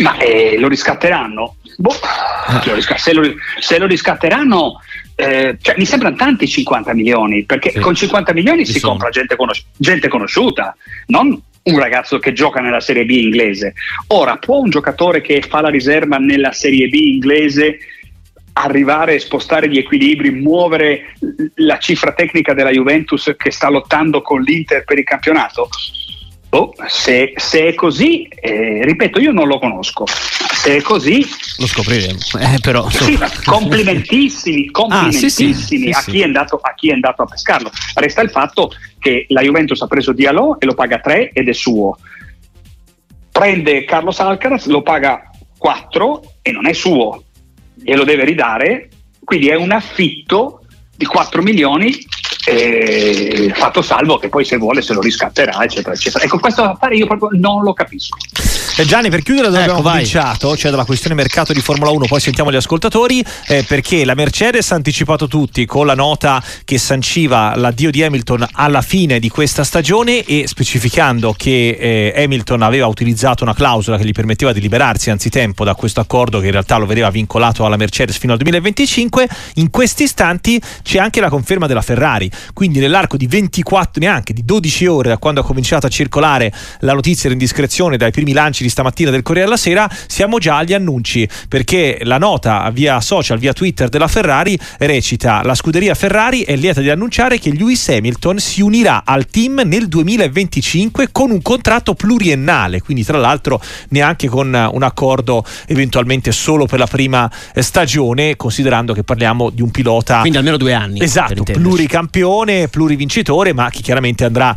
Ma 0.00 0.16
eh, 0.18 0.56
lo 0.58 0.68
riscatteranno? 0.68 1.56
Boh, 1.76 1.94
ah. 2.02 2.60
se, 2.96 3.12
lo, 3.12 3.22
se, 3.58 3.78
lo, 3.78 3.86
riscatteranno, 3.86 4.80
eh, 5.14 5.56
cioè, 5.60 5.76
mi 5.78 5.86
sembrano 5.86 6.16
tanti 6.16 6.48
50 6.48 6.92
milioni, 6.94 7.44
perché 7.44 7.70
sì. 7.70 7.78
con 7.78 7.94
50 7.94 8.32
milioni 8.32 8.66
si 8.66 8.78
sono. 8.78 8.92
compra 8.92 9.10
gente, 9.10 9.36
conos- 9.36 9.64
gente 9.76 10.08
conosciuta, 10.08 10.76
non 11.06 11.40
un 11.62 11.78
ragazzo 11.78 12.18
che 12.18 12.32
gioca 12.32 12.60
nella 12.60 12.80
Serie 12.80 13.04
B 13.04 13.10
inglese. 13.10 13.74
Ora, 14.08 14.36
può 14.36 14.58
un 14.58 14.70
giocatore 14.70 15.20
che 15.20 15.42
fa 15.42 15.60
la 15.60 15.68
riserva 15.68 16.16
nella 16.16 16.52
Serie 16.52 16.88
B 16.88 16.94
inglese 16.94 17.78
arrivare 18.52 19.14
e 19.14 19.18
spostare 19.20 19.68
gli 19.68 19.78
equilibri, 19.78 20.30
muovere 20.30 21.14
la 21.56 21.78
cifra 21.78 22.12
tecnica 22.12 22.52
della 22.52 22.70
Juventus 22.70 23.34
che 23.36 23.50
sta 23.50 23.68
lottando 23.68 24.22
con 24.22 24.42
l'Inter 24.42 24.84
per 24.84 24.98
il 24.98 25.04
campionato? 25.04 25.68
Oh, 26.52 26.74
se, 26.88 27.32
se, 27.36 27.68
è 27.68 27.74
così, 27.74 28.26
eh, 28.28 28.84
ripeto, 28.84 29.20
io 29.20 29.30
non 29.30 29.46
lo 29.46 29.58
conosco. 29.58 30.04
Se 30.52 30.76
è 30.76 30.82
così, 30.82 31.26
lo 31.58 31.66
scopriremo. 31.66 32.18
Eh, 32.38 32.58
però, 32.60 32.88
sì, 32.90 33.18
complimentissimi, 33.44 34.70
complimentissimi 34.70 35.50
ah, 35.50 35.54
sì, 35.54 35.78
sì, 35.78 35.90
a, 35.90 36.02
chi 36.02 36.22
andato, 36.22 36.56
a, 36.56 36.74
chi 36.74 36.90
è 36.90 36.92
andato, 36.92 37.22
a 37.22 37.26
pescarlo. 37.26 37.70
Resta 37.94 38.20
il 38.20 38.30
fatto 38.30 38.70
che 38.98 39.26
la 39.28 39.40
Juventus 39.40 39.80
ha 39.80 39.86
preso 39.86 40.12
Diallo 40.12 40.60
e 40.60 40.66
lo 40.66 40.74
paga 40.74 40.98
3 40.98 41.30
ed 41.32 41.48
è 41.48 41.52
suo. 41.52 41.96
Prende 43.30 43.84
Carlos 43.84 44.18
Alcaraz, 44.20 44.66
lo 44.66 44.82
paga 44.82 45.30
4 45.56 46.34
e 46.42 46.52
non 46.52 46.66
è 46.66 46.72
suo 46.72 47.24
e 47.82 47.96
lo 47.96 48.04
deve 48.04 48.24
ridare. 48.24 48.88
Quindi 49.24 49.48
è 49.48 49.54
un 49.54 49.70
affitto 49.70 50.64
di 50.94 51.06
4 51.06 51.40
milioni 51.40 51.96
eh, 52.46 53.52
fatto 53.54 53.82
salvo 53.82 54.18
che 54.18 54.28
poi 54.28 54.44
se 54.44 54.56
vuole 54.56 54.82
se 54.82 54.92
lo 54.94 55.00
riscatterà 55.00 55.62
eccetera 55.62 55.94
eccetera. 55.94 56.24
Ecco 56.24 56.38
questo 56.38 56.62
affare 56.62 56.96
io 56.96 57.06
proprio 57.06 57.30
non 57.38 57.62
lo 57.62 57.72
capisco. 57.72 58.16
Eh 58.76 58.84
Gianni 58.86 59.10
per 59.10 59.22
chiudere 59.22 59.48
dove 59.48 59.58
ecco, 59.62 59.72
abbiamo 59.72 59.90
cominciato 59.90 60.56
cioè 60.56 60.70
dalla 60.70 60.84
questione 60.84 61.14
mercato 61.14 61.52
di 61.52 61.60
Formula 61.60 61.90
1 61.90 62.06
poi 62.06 62.20
sentiamo 62.20 62.50
gli 62.50 62.56
ascoltatori 62.56 63.22
eh, 63.48 63.64
perché 63.64 64.04
la 64.04 64.14
Mercedes 64.14 64.70
ha 64.70 64.76
anticipato 64.76 65.26
tutti 65.26 65.66
con 65.66 65.86
la 65.86 65.94
nota 65.94 66.42
che 66.64 66.78
sanciva 66.78 67.54
l'addio 67.56 67.90
di 67.90 68.02
Hamilton 68.02 68.46
alla 68.52 68.80
fine 68.80 69.18
di 69.18 69.28
questa 69.28 69.64
stagione 69.64 70.24
e 70.24 70.46
specificando 70.46 71.34
che 71.36 71.76
eh, 71.78 72.22
Hamilton 72.22 72.62
aveva 72.62 72.86
utilizzato 72.86 73.42
una 73.42 73.54
clausola 73.54 73.98
che 73.98 74.04
gli 74.04 74.12
permetteva 74.12 74.52
di 74.52 74.60
liberarsi 74.60 75.10
anzitempo 75.10 75.64
da 75.64 75.74
questo 75.74 76.00
accordo 76.00 76.38
che 76.38 76.46
in 76.46 76.52
realtà 76.52 76.76
lo 76.78 76.86
vedeva 76.86 77.10
vincolato 77.10 77.66
alla 77.66 77.76
Mercedes 77.76 78.16
fino 78.16 78.32
al 78.32 78.38
2025 78.38 79.28
in 79.54 79.70
questi 79.70 80.04
istanti 80.04 80.60
c'è 80.82 80.98
anche 80.98 81.20
la 81.20 81.28
conferma 81.28 81.66
della 81.66 81.82
Ferrari 81.82 82.29
quindi 82.52 82.78
nell'arco 82.78 83.16
di 83.16 83.26
24, 83.26 84.00
neanche 84.00 84.32
di 84.32 84.44
12 84.44 84.86
ore 84.86 85.08
da 85.08 85.18
quando 85.18 85.40
ha 85.40 85.44
cominciato 85.44 85.86
a 85.86 85.88
circolare 85.88 86.52
la 86.80 86.92
notizia 86.92 87.28
d'indiscrezione 87.28 87.96
dai 87.96 88.10
primi 88.10 88.32
lanci 88.32 88.62
di 88.62 88.68
stamattina 88.68 89.10
del 89.10 89.22
Corriere 89.22 89.48
della 89.48 89.60
Sera, 89.60 89.90
siamo 90.06 90.38
già 90.38 90.56
agli 90.56 90.72
annunci, 90.72 91.28
perché 91.48 92.00
la 92.02 92.18
nota 92.18 92.68
via 92.70 93.00
social, 93.00 93.38
via 93.38 93.52
Twitter 93.52 93.88
della 93.88 94.08
Ferrari 94.08 94.58
recita 94.78 95.42
la 95.42 95.54
scuderia 95.54 95.94
Ferrari 95.94 96.42
è 96.42 96.56
lieta 96.56 96.80
di 96.80 96.90
annunciare 96.90 97.38
che 97.38 97.52
Lewis 97.52 97.88
Hamilton 97.88 98.38
si 98.38 98.62
unirà 98.62 99.02
al 99.04 99.26
team 99.26 99.62
nel 99.64 99.88
2025 99.88 101.08
con 101.12 101.30
un 101.30 101.42
contratto 101.42 101.94
pluriennale, 101.94 102.80
quindi 102.80 103.04
tra 103.04 103.18
l'altro 103.18 103.60
neanche 103.90 104.28
con 104.28 104.46
un 104.72 104.82
accordo 104.82 105.44
eventualmente 105.66 106.32
solo 106.32 106.66
per 106.66 106.78
la 106.78 106.86
prima 106.86 107.30
eh, 107.54 107.62
stagione, 107.62 108.36
considerando 108.36 108.92
che 108.92 109.02
parliamo 109.02 109.50
di 109.50 109.62
un 109.62 109.70
pilota... 109.70 110.20
Quindi 110.20 110.38
almeno 110.38 110.56
due 110.56 110.72
anni. 110.72 111.00
Esatto, 111.00 111.42
pluricampione 111.42 112.19
campione, 112.20 112.68
plurivincitore, 112.68 113.54
ma 113.54 113.70
che 113.70 113.80
chiaramente 113.80 114.24
andrà 114.24 114.56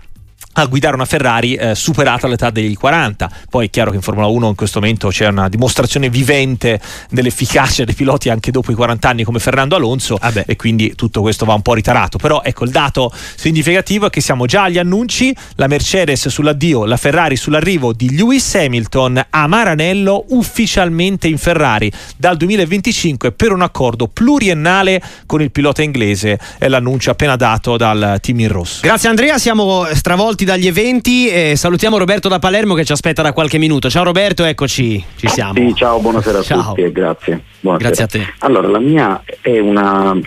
a 0.54 0.66
guidare 0.66 0.96
una 0.96 1.06
Ferrari 1.06 1.56
eh, 1.56 1.76
superata 1.76 2.28
all'età 2.28 2.50
degli 2.50 2.76
40. 2.76 3.30
Poi 3.50 3.68
è 3.68 3.70
chiaro 3.70 3.90
che 3.90 3.98
in 3.98 4.02
Formula 4.02 4.28
1 4.28 4.50
in 4.50 4.56
questo 4.56 4.80
momento 4.80 5.10
c'è 5.10 5.28
una 5.28 5.50
dimostrazione 5.50 6.10
vivente 6.10 6.80
dell'efficacia 7.10 7.84
dei 7.84 7.96
piloti 7.96 8.30
anche 8.30 8.52
dopo 8.52 8.72
i 8.72 8.76
40 8.76 9.10
anni 9.10 9.24
come 9.24 9.40
Fernando 9.40 9.76
Alonso 9.76 10.18
ah 10.20 10.32
e 10.46 10.56
quindi 10.56 10.96
tutto 10.96 11.22
questo 11.22 11.46
va 11.46 11.54
un 11.54 11.62
po' 11.62 11.74
ritarato. 11.74 12.18
Però 12.18 12.42
ecco 12.44 12.66
il 12.66 12.72
dato 12.72 13.12
significativo 13.36 14.08
è 14.08 14.10
che 14.10 14.22
siamo 14.22 14.46
già 14.46 14.64
agli 14.64 14.78
annunci, 14.78 15.36
la 15.56 15.68
Mercedes 15.68 16.28
sull'addio, 16.28 16.86
la 16.86 16.98
Ferrari 16.98 17.36
sull'arrivo 17.36 17.94
di 17.94 18.16
Lewis 18.16 18.56
Hamilton 18.56 19.26
a 19.30 19.48
Maranello 19.48 20.26
ufficialmente 20.30 21.28
in 21.28 21.38
Ferrari 21.38 21.92
dal 22.18 22.38
2025 22.38 23.32
per 23.32 23.52
un 23.52 23.62
accordo 23.62 24.08
pluriennale 24.08 25.02
con 25.26 25.42
il 25.42 25.52
pilota 25.52 25.82
inglese. 25.82 26.40
È 26.58 26.68
l'annuncio 26.68 27.12
appena 27.12 27.36
dato 27.36 27.78
dal 27.78 28.18
team 28.22 28.40
in 28.40 28.50
rosso. 28.50 28.80
Grazie 28.82 29.10
Andrea, 29.10 29.38
siamo 29.38 29.86
stravolti 29.94 30.43
pronti 30.44 30.46
dagli 30.46 30.68
eventi 30.68 31.28
e 31.28 31.56
salutiamo 31.56 31.98
Roberto 31.98 32.28
da 32.28 32.40
Palermo 32.40 32.76
che 32.76 32.86
ci 32.86 32.92
aspetta 32.92 33.22
da 33.22 33.34
qualche 33.34 33.58
minuto. 33.58 33.90
Ciao 33.90 34.04
Roberto, 34.04 34.44
eccoci, 34.44 35.04
ci 35.16 35.28
siamo. 35.28 35.54
Sì, 35.54 35.74
ciao, 35.76 36.00
buonasera 36.00 36.40
a 36.40 36.44
ciao. 36.44 36.70
tutti 36.70 36.82
e 36.82 36.92
grazie. 36.92 37.42
Buonasera. 37.62 37.90
Grazie 37.90 38.04
a 38.04 38.08
te. 38.08 38.34
Allora, 38.40 38.68
la 38.68 38.80
mia 38.80 39.24
è 39.42 39.60
una 39.60 40.18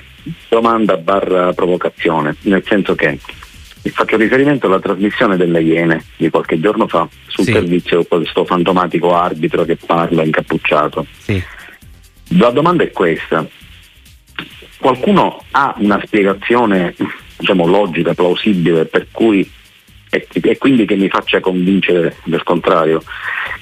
domanda 0.49 0.97
barra 0.97 1.53
provocazione, 1.53 2.37
nel 2.43 2.65
senso 2.67 2.95
che 2.95 3.19
faccio 3.93 4.17
riferimento 4.17 4.67
alla 4.67 4.81
trasmissione 4.81 5.37
delle 5.37 5.63
Iene 5.63 6.05
di 6.17 6.29
qualche 6.31 6.59
giorno 6.59 6.89
fa 6.89 7.07
sul 7.27 7.45
sì. 7.45 7.53
servizio 7.53 8.05
questo 8.05 8.45
fantomatico 8.45 9.15
arbitro 9.15 9.65
che 9.65 9.77
parla 9.77 10.25
incappucciato. 10.25 11.07
Sì. 11.19 11.43
La 12.39 12.51
domanda 12.51 12.83
è 12.83 12.91
questa. 12.91 13.47
Qualcuno 14.79 15.43
ha 15.53 15.75
una 15.79 16.01
spiegazione 16.05 16.95
diciamo, 17.39 17.67
logica, 17.67 18.15
plausibile 18.15 18.85
per 18.87 19.07
cui 19.11 19.49
e, 20.17 20.41
e, 20.43 20.59
quindi 20.59 20.87
che 20.87 20.97
mi 20.97 21.09
faccia 21.09 21.41
convincere 21.41 22.17
del 22.25 22.43
contrario 22.43 23.03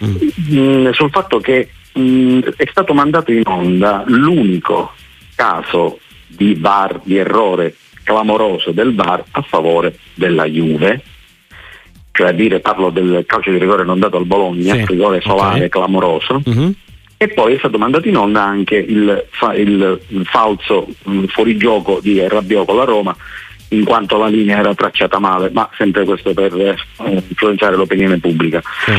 mm. 0.05 0.17
Mm, 0.53 0.91
sul 0.91 1.11
fatto 1.11 1.39
che 1.39 1.69
mh, 1.93 2.41
è 2.57 2.67
stato 2.71 2.95
mandato 2.95 3.33
in 3.33 3.43
onda 3.45 4.05
l'unico 4.07 4.93
caso 5.35 5.99
di 6.27 6.55
VAR, 6.55 7.01
di 7.03 7.17
errore 7.17 7.75
clamoroso 8.03 8.71
del 8.71 8.95
VAR 8.95 9.25
a 9.31 9.43
favore 9.43 9.99
della 10.15 10.45
Juve, 10.45 11.03
cioè 12.13 12.29
a 12.29 12.33
dire 12.33 12.61
parlo 12.61 12.91
del 12.91 13.25
calcio 13.27 13.51
di 13.51 13.59
rigore 13.59 13.85
non 13.85 13.99
dato 13.99 14.19
al 14.19 14.27
Bologna, 14.27 14.75
sì. 14.75 14.85
rigore 14.87 15.21
solare 15.21 15.57
okay. 15.57 15.69
clamoroso. 15.69 16.43
Mm-hmm. 16.49 16.71
E 17.17 17.29
poi 17.29 17.55
è 17.55 17.59
stato 17.59 17.79
mandato 17.79 18.09
in 18.09 18.17
onda 18.17 18.43
anche 18.43 18.77
il, 18.77 19.27
il, 19.55 20.01
il 20.09 20.27
falso 20.27 20.89
mh, 21.05 21.25
fuorigioco 21.27 22.01
di 22.03 22.27
Rabiot 22.27 22.67
con 22.67 22.77
la 22.77 22.85
Roma, 22.85 23.17
in 23.75 23.85
quanto 23.85 24.17
la 24.17 24.29
linea 24.29 24.59
era 24.59 24.75
tracciata 24.75 25.19
male, 25.19 25.51
ma 25.53 25.69
sempre 25.77 26.05
questo 26.05 26.33
per 26.33 26.55
eh, 26.55 26.77
influenzare 27.29 27.77
l'opinione 27.77 28.19
pubblica. 28.19 28.63
Sì. 28.85 28.93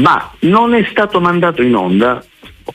Ma 0.00 0.32
non 0.40 0.74
è 0.74 0.86
stato 0.90 1.20
mandato 1.20 1.62
in 1.62 1.74
onda, 1.74 2.22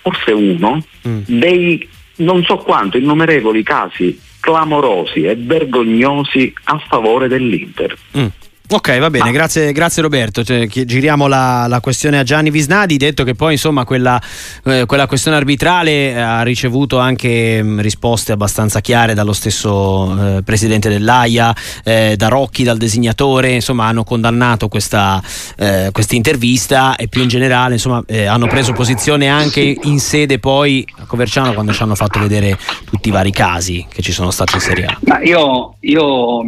forse 0.02 0.32
uno, 0.32 0.84
mm. 1.08 1.22
dei 1.26 1.90
non 2.16 2.44
so 2.44 2.58
quanto 2.58 2.98
innumerevoli 2.98 3.64
casi 3.64 4.20
clamorosi 4.40 5.24
e 5.24 5.36
vergognosi 5.36 6.54
a 6.66 6.78
favore 6.78 7.30
dell'Inter. 7.30 7.98
Mm. 8.18 8.26
Ok, 8.70 8.98
va 8.98 9.10
bene, 9.10 9.32
grazie, 9.32 9.74
grazie, 9.74 10.02
Roberto. 10.02 10.42
Cioè, 10.42 10.68
giriamo 10.68 11.28
la, 11.28 11.66
la, 11.68 11.82
questione 11.82 12.18
a 12.18 12.24
Gianni 12.24 12.50
Visnadi, 12.50 12.96
detto 12.96 13.26
che 13.26 13.36
poi 13.36 13.54
insomma 13.54 13.84
quella, 13.84 14.20
eh, 14.64 14.86
quella 14.88 15.06
questione 15.06 15.36
arbitrale 15.36 16.20
ha 16.20 16.42
ricevuto 16.44 16.98
anche 16.98 17.62
mh, 17.62 17.68
mm, 17.68 17.80
risposte 17.82 18.32
abbastanza 18.32 18.80
chiare 18.80 19.14
dallo 19.14 19.34
stesso 19.34 20.38
eh, 20.38 20.44
presidente 20.44 20.88
dell'AIA, 20.88 21.54
eh, 21.84 22.16
da 22.16 22.30
Rocchi, 22.30 22.64
dal 22.64 22.78
designatore, 22.78 23.52
insomma 23.52 23.88
hanno 23.88 24.06
condannato 24.06 24.70
questa 24.70 25.22
eh, 25.58 25.92
intervista 26.12 26.96
e 26.96 27.10
più 27.10 27.22
in 27.22 27.28
generale 27.28 27.74
insomma, 27.74 28.02
eh, 28.08 28.26
hanno 28.26 28.48
preso 28.48 28.72
posizione 28.72 29.28
anche 29.28 29.76
in 29.82 30.00
sede 30.00 30.40
poi 30.40 30.88
a 31.00 31.06
Coverciano 31.06 31.54
quando 31.54 31.74
ci 31.74 31.84
hanno 31.84 31.96
fatto 31.96 32.20
vedere 32.20 32.58
tutti 32.86 33.10
i 33.10 33.12
vari 33.12 33.32
casi 33.32 33.86
che 33.92 34.02
ci 34.02 34.14
sono 34.14 34.32
stati 34.32 34.56
in 34.56 34.62
Serie 34.62 34.86
A. 34.86 34.98
Ma 35.02 35.22
io, 35.22 35.76
io 35.82 36.40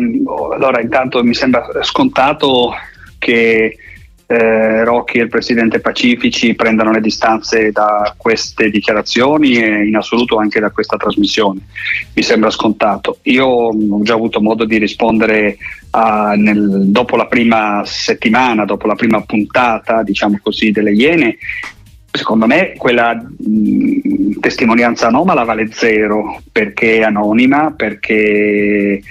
allora 0.54 0.80
intanto 0.82 1.22
mi 1.22 1.34
sembra 1.34 1.68
scontato 1.82 2.04
scontato 2.06 2.74
che 3.18 3.78
eh, 4.28 4.84
Rocchi 4.84 5.18
e 5.18 5.24
il 5.24 5.30
presidente 5.30 5.80
Pacifici 5.80 6.56
prendano 6.56 6.92
le 6.92 7.02
distanze 7.02 7.72
da 7.72 8.14
queste 8.18 8.70
dichiarazioni 8.70 9.56
e 9.56 9.86
in 9.86 9.96
assoluto 9.96 10.38
anche 10.38 10.60
da 10.60 10.72
questa 10.72 10.98
trasmissione. 10.98 11.62
Mi 12.14 12.22
sembra 12.22 12.50
scontato. 12.52 13.18
Io 13.24 13.46
ho 13.46 14.02
già 14.04 14.14
avuto 14.14 14.42
modo 14.42 14.66
di 14.66 14.78
rispondere 14.78 15.58
a, 15.92 16.34
nel, 16.36 16.86
dopo 16.88 17.16
la 17.16 17.26
prima 17.26 17.82
settimana, 17.86 18.66
dopo 18.66 18.88
la 18.88 18.96
prima 18.96 19.22
puntata, 19.22 20.04
diciamo 20.04 20.40
così, 20.42 20.72
delle 20.72 20.92
Iene. 20.92 21.38
Secondo 22.12 22.48
me 22.48 22.74
quella 22.78 23.14
mh, 23.14 24.40
testimonianza 24.40 25.08
anomala 25.08 25.44
vale 25.44 25.70
zero 25.72 26.42
perché 26.52 26.98
è 26.98 27.02
anonima, 27.02 27.74
perché 27.76 29.02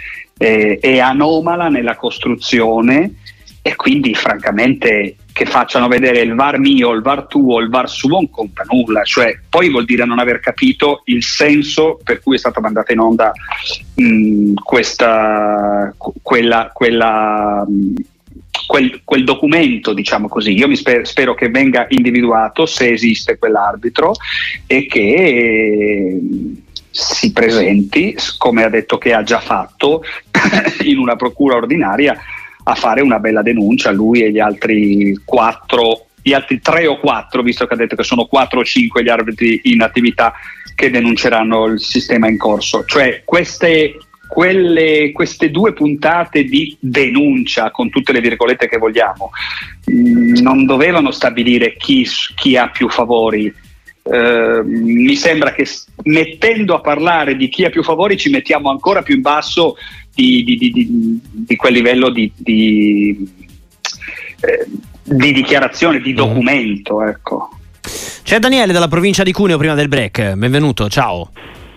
eh, 0.44 0.78
è 0.78 0.98
anomala 0.98 1.68
nella 1.68 1.96
costruzione 1.96 3.14
e 3.62 3.76
quindi 3.76 4.14
francamente 4.14 5.16
che 5.32 5.46
facciano 5.46 5.88
vedere 5.88 6.20
il 6.20 6.34
VAR 6.34 6.58
mio, 6.58 6.92
il 6.92 7.00
VAR 7.00 7.26
tuo, 7.26 7.60
il 7.60 7.70
VAR 7.70 7.88
suo 7.88 8.10
non 8.10 8.28
conta 8.28 8.62
nulla, 8.70 9.02
cioè 9.04 9.38
poi 9.48 9.70
vuol 9.70 9.86
dire 9.86 10.04
non 10.04 10.18
aver 10.18 10.40
capito 10.40 11.00
il 11.06 11.24
senso 11.24 11.98
per 12.04 12.20
cui 12.20 12.36
è 12.36 12.38
stata 12.38 12.60
mandata 12.60 12.92
in 12.92 12.98
onda 12.98 13.32
mh, 13.94 14.52
questa, 14.62 15.92
quella, 15.96 16.70
quella 16.72 17.64
mh, 17.66 17.94
Quel, 18.66 19.02
quel, 19.04 19.24
documento, 19.24 19.92
diciamo 19.92 20.26
così. 20.26 20.52
Io 20.52 20.68
mi 20.68 20.76
sper- 20.76 21.04
spero 21.06 21.34
che 21.34 21.50
venga 21.50 21.86
individuato 21.90 22.64
se 22.64 22.92
esiste 22.92 23.36
quell'arbitro 23.36 24.14
e 24.66 24.86
che 24.86 26.20
si 26.94 27.32
presenti, 27.32 28.16
come 28.38 28.62
ha 28.62 28.68
detto 28.68 28.98
che 28.98 29.12
ha 29.12 29.24
già 29.24 29.40
fatto, 29.40 30.04
in 30.84 30.98
una 30.98 31.16
procura 31.16 31.56
ordinaria 31.56 32.16
a 32.62 32.74
fare 32.76 33.00
una 33.00 33.18
bella 33.18 33.42
denuncia, 33.42 33.90
lui 33.90 34.22
e 34.22 34.30
gli 34.30 34.38
altri 34.38 35.20
quattro, 35.24 36.06
gli 36.22 36.32
altri 36.32 36.60
tre 36.60 36.86
o 36.86 37.00
quattro, 37.00 37.42
visto 37.42 37.66
che 37.66 37.74
ha 37.74 37.76
detto 37.76 37.96
che 37.96 38.04
sono 38.04 38.26
quattro 38.26 38.60
o 38.60 38.64
cinque 38.64 39.02
gli 39.02 39.08
arbitri 39.08 39.60
in 39.64 39.82
attività 39.82 40.34
che 40.76 40.90
denunceranno 40.90 41.66
il 41.66 41.80
sistema 41.80 42.28
in 42.28 42.38
corso. 42.38 42.84
Cioè 42.84 43.22
queste, 43.24 43.96
quelle, 44.28 45.10
queste 45.10 45.50
due 45.50 45.72
puntate 45.72 46.44
di 46.44 46.76
denuncia, 46.78 47.72
con 47.72 47.90
tutte 47.90 48.12
le 48.12 48.20
virgolette 48.20 48.68
che 48.68 48.78
vogliamo, 48.78 49.30
mh, 49.86 50.40
non 50.40 50.64
dovevano 50.64 51.10
stabilire 51.10 51.74
chi, 51.76 52.06
chi 52.36 52.56
ha 52.56 52.68
più 52.68 52.88
favori 52.88 53.52
eh, 54.06 54.62
mi 54.62 55.16
sembra 55.16 55.52
che 55.52 55.66
mettendo 56.04 56.75
a 56.75 56.80
parlare 56.80 57.37
di 57.37 57.49
chi 57.49 57.64
ha 57.64 57.70
più 57.70 57.82
favori 57.82 58.18
ci 58.18 58.28
mettiamo 58.28 58.68
ancora 58.68 59.02
più 59.02 59.14
in 59.14 59.23
basso 59.23 59.76
di, 60.14 60.44
di, 60.44 60.58
di, 60.58 61.20
di 61.30 61.56
quel 61.56 61.73
livello 61.73 62.11
di, 62.11 62.30
eh, 62.37 63.16
dichiarazione, 65.02 66.00
di 66.00 66.12
mm. 66.12 66.16
documento. 66.16 67.02
Ecco. 67.02 67.49
C'è 68.23 68.38
Daniele 68.38 68.73
dalla 68.73 68.88
provincia 68.88 69.23
di 69.23 69.32
Cuneo 69.32 69.58
prima 69.58 69.75
del 69.75 69.88
break, 69.88 70.34
benvenuto, 70.34 70.88
ciao. 70.88 71.30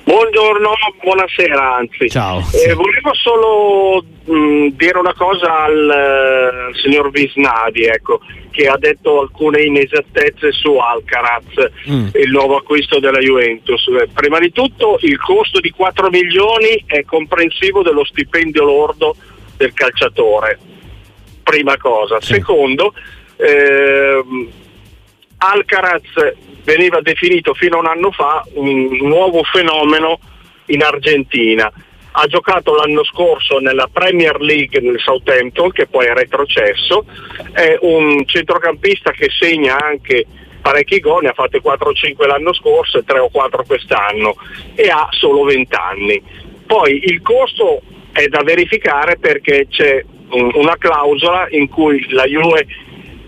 Buongiorno, 0.08 0.70
buonasera 1.04 1.76
anzi. 1.76 2.10
Ciao. 2.10 2.42
Eh, 2.54 2.74
volevo 2.74 3.14
solo 3.14 4.06
mh, 4.24 4.68
dire 4.78 4.98
una 5.00 5.14
cosa 5.14 5.66
al, 5.66 5.90
al 5.90 6.76
signor 6.82 7.12
Visnadi, 7.12 7.84
ecco 7.84 8.22
che 8.50 8.70
ha 8.70 8.78
detto 8.78 9.20
alcune 9.20 9.64
inesattezze 9.64 10.54
su 10.54 10.78
Alcaraz, 10.78 11.72
mm. 11.90 12.08
il 12.14 12.32
nuovo 12.32 12.56
acquisto 12.56 13.00
della 13.00 13.20
Juventus. 13.20 13.84
Prima 14.14 14.40
di 14.40 14.54
tutto 14.54 14.98
il 15.02 15.20
costo 15.20 15.60
di 15.60 15.72
4 15.72 16.10
milioni 16.10 16.86
è 16.86 17.04
comprensivo 17.04 17.84
dello 17.84 18.06
stipendio 18.06 18.64
lordo 18.64 19.14
del 19.58 19.74
calciatore, 19.74 20.58
prima 21.44 21.78
cosa. 21.78 22.22
Sì. 22.22 22.36
Secondo, 22.36 22.94
ehm, 23.36 24.50
Alcaraz 25.38 26.36
veniva 26.64 27.00
definito 27.02 27.54
fino 27.54 27.78
a 27.78 27.80
un 27.80 27.88
anno 27.88 28.12
fa 28.12 28.44
un 28.54 28.98
nuovo 29.02 29.44
fenomeno 29.44 30.20
in 30.68 30.84
Argentina 30.84 31.72
ha 32.20 32.26
giocato 32.26 32.74
l'anno 32.74 33.04
scorso 33.04 33.60
nella 33.60 33.88
Premier 33.92 34.40
League 34.42 34.82
nel 34.82 35.00
Southampton 35.00 35.72
che 35.72 35.86
poi 35.86 36.08
è 36.08 36.14
retrocesso, 36.14 37.06
è 37.52 37.78
un 37.82 38.26
centrocampista 38.26 39.12
che 39.12 39.30
segna 39.30 39.78
anche 39.80 40.26
parecchi 40.60 41.00
gol, 41.00 41.22
ne 41.22 41.30
ha 41.30 41.34
fatte 41.34 41.62
4 41.62 41.90
o 41.90 41.94
5 41.94 42.26
l'anno 42.26 42.54
scorso 42.54 42.98
e 42.98 43.04
3 43.04 43.20
o 43.20 43.30
4 43.30 43.64
quest'anno 43.66 44.36
e 44.74 44.90
ha 44.90 45.08
solo 45.12 45.44
20 45.44 45.76
anni. 45.76 46.22
Poi 46.66 47.04
il 47.04 47.22
costo 47.22 47.82
è 48.12 48.26
da 48.28 48.42
verificare 48.42 49.18
perché 49.20 49.68
c'è 49.70 50.04
una 50.30 50.76
clausola 50.78 51.48
in 51.52 51.70
cui 51.70 52.04
la 52.10 52.26
Juve 52.26 52.66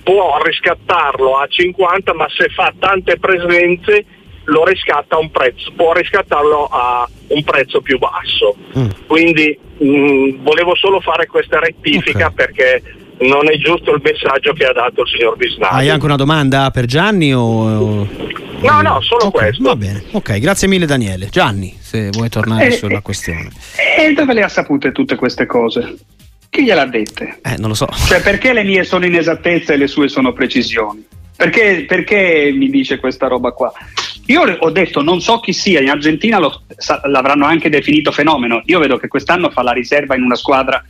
può 0.10 0.42
riscattarlo 0.44 1.38
a 1.38 1.46
50 1.46 2.16
ma 2.16 2.26
se 2.36 2.50
fa 2.50 2.74
tante 2.80 3.20
presenze 3.20 4.06
lo 4.46 4.66
riscatta 4.66 5.16
a 5.16 5.20
un 5.20 5.30
prezzo, 5.30 5.72
può 5.76 5.94
riscattarlo 5.94 6.66
a 6.66 7.08
un 7.28 7.44
prezzo 7.44 7.82
più 7.82 8.00
basso. 8.00 8.56
Mm. 8.76 8.88
Quindi 9.06 9.60
mh, 9.78 9.86
mm, 9.86 10.44
volevo 10.44 10.74
solo 10.74 11.00
fare 11.00 11.28
questa 11.28 11.60
rettifica 11.60 12.32
okay. 12.32 12.34
perché 12.34 12.82
non 13.20 13.52
è 13.52 13.58
giusto 13.58 13.94
il 13.94 14.02
messaggio 14.04 14.54
che 14.54 14.66
ha 14.66 14.74
dato 14.74 15.02
il 15.02 15.08
signor 15.10 15.38
Bisnati. 15.38 15.76
Hai 15.76 15.90
anche 15.90 16.06
una 16.06 16.16
domanda 16.16 16.72
per 16.72 16.86
Gianni? 16.86 17.32
O... 17.32 18.08
No, 18.62 18.82
no, 18.82 19.02
solo 19.02 19.28
okay, 19.28 19.50
questo. 19.50 19.62
Va 19.62 19.76
bene, 19.76 20.06
ok, 20.12 20.40
grazie 20.40 20.68
mille 20.68 20.88
Daniele. 20.88 21.28
Gianni, 21.30 21.78
se 21.80 22.10
vuoi 22.10 22.30
tornare 22.30 22.68
eh, 22.68 22.72
sulla 22.72 23.02
questione. 23.02 23.50
E 23.96 24.12
dove 24.14 24.34
le 24.34 24.42
ha 24.42 24.50
sapute 24.50 24.92
tutte 24.92 25.16
queste 25.16 25.46
cose? 25.46 25.98
Chi 26.50 26.64
gliel'ha 26.64 26.86
dette? 26.86 27.40
Eh, 27.44 27.58
non 27.58 27.70
lo 27.70 27.76
so. 27.76 27.88
Cioè, 27.88 28.22
perché 28.22 28.54
le 28.54 28.64
mie 28.64 28.84
sono 28.84 29.06
inesattezze 29.06 29.74
e 29.74 29.78
le 29.78 29.88
sue 29.88 30.08
sono 30.08 30.34
precisioni? 30.34 31.06
Perché, 31.36 31.86
perché 31.88 32.52
mi 32.54 32.70
dice 32.70 33.00
questa 33.00 33.28
roba 33.28 33.52
qua? 33.52 33.72
Io 34.26 34.42
ho 34.42 34.70
detto, 34.70 35.02
non 35.02 35.22
so 35.22 35.40
chi 35.40 35.54
sia, 35.54 35.80
in 35.80 35.90
Argentina 35.90 36.38
lo, 36.38 36.64
l'avranno 37.06 37.46
anche 37.46 37.70
definito 37.70 38.12
fenomeno. 38.12 38.62
Io 38.66 38.80
vedo 38.80 38.98
che 38.98 39.08
quest'anno 39.08 39.50
fa 39.50 39.64
la 39.64 39.72
riserva 39.72 40.16
in 40.16 40.24
una 40.24 40.36
squadra 40.36 40.84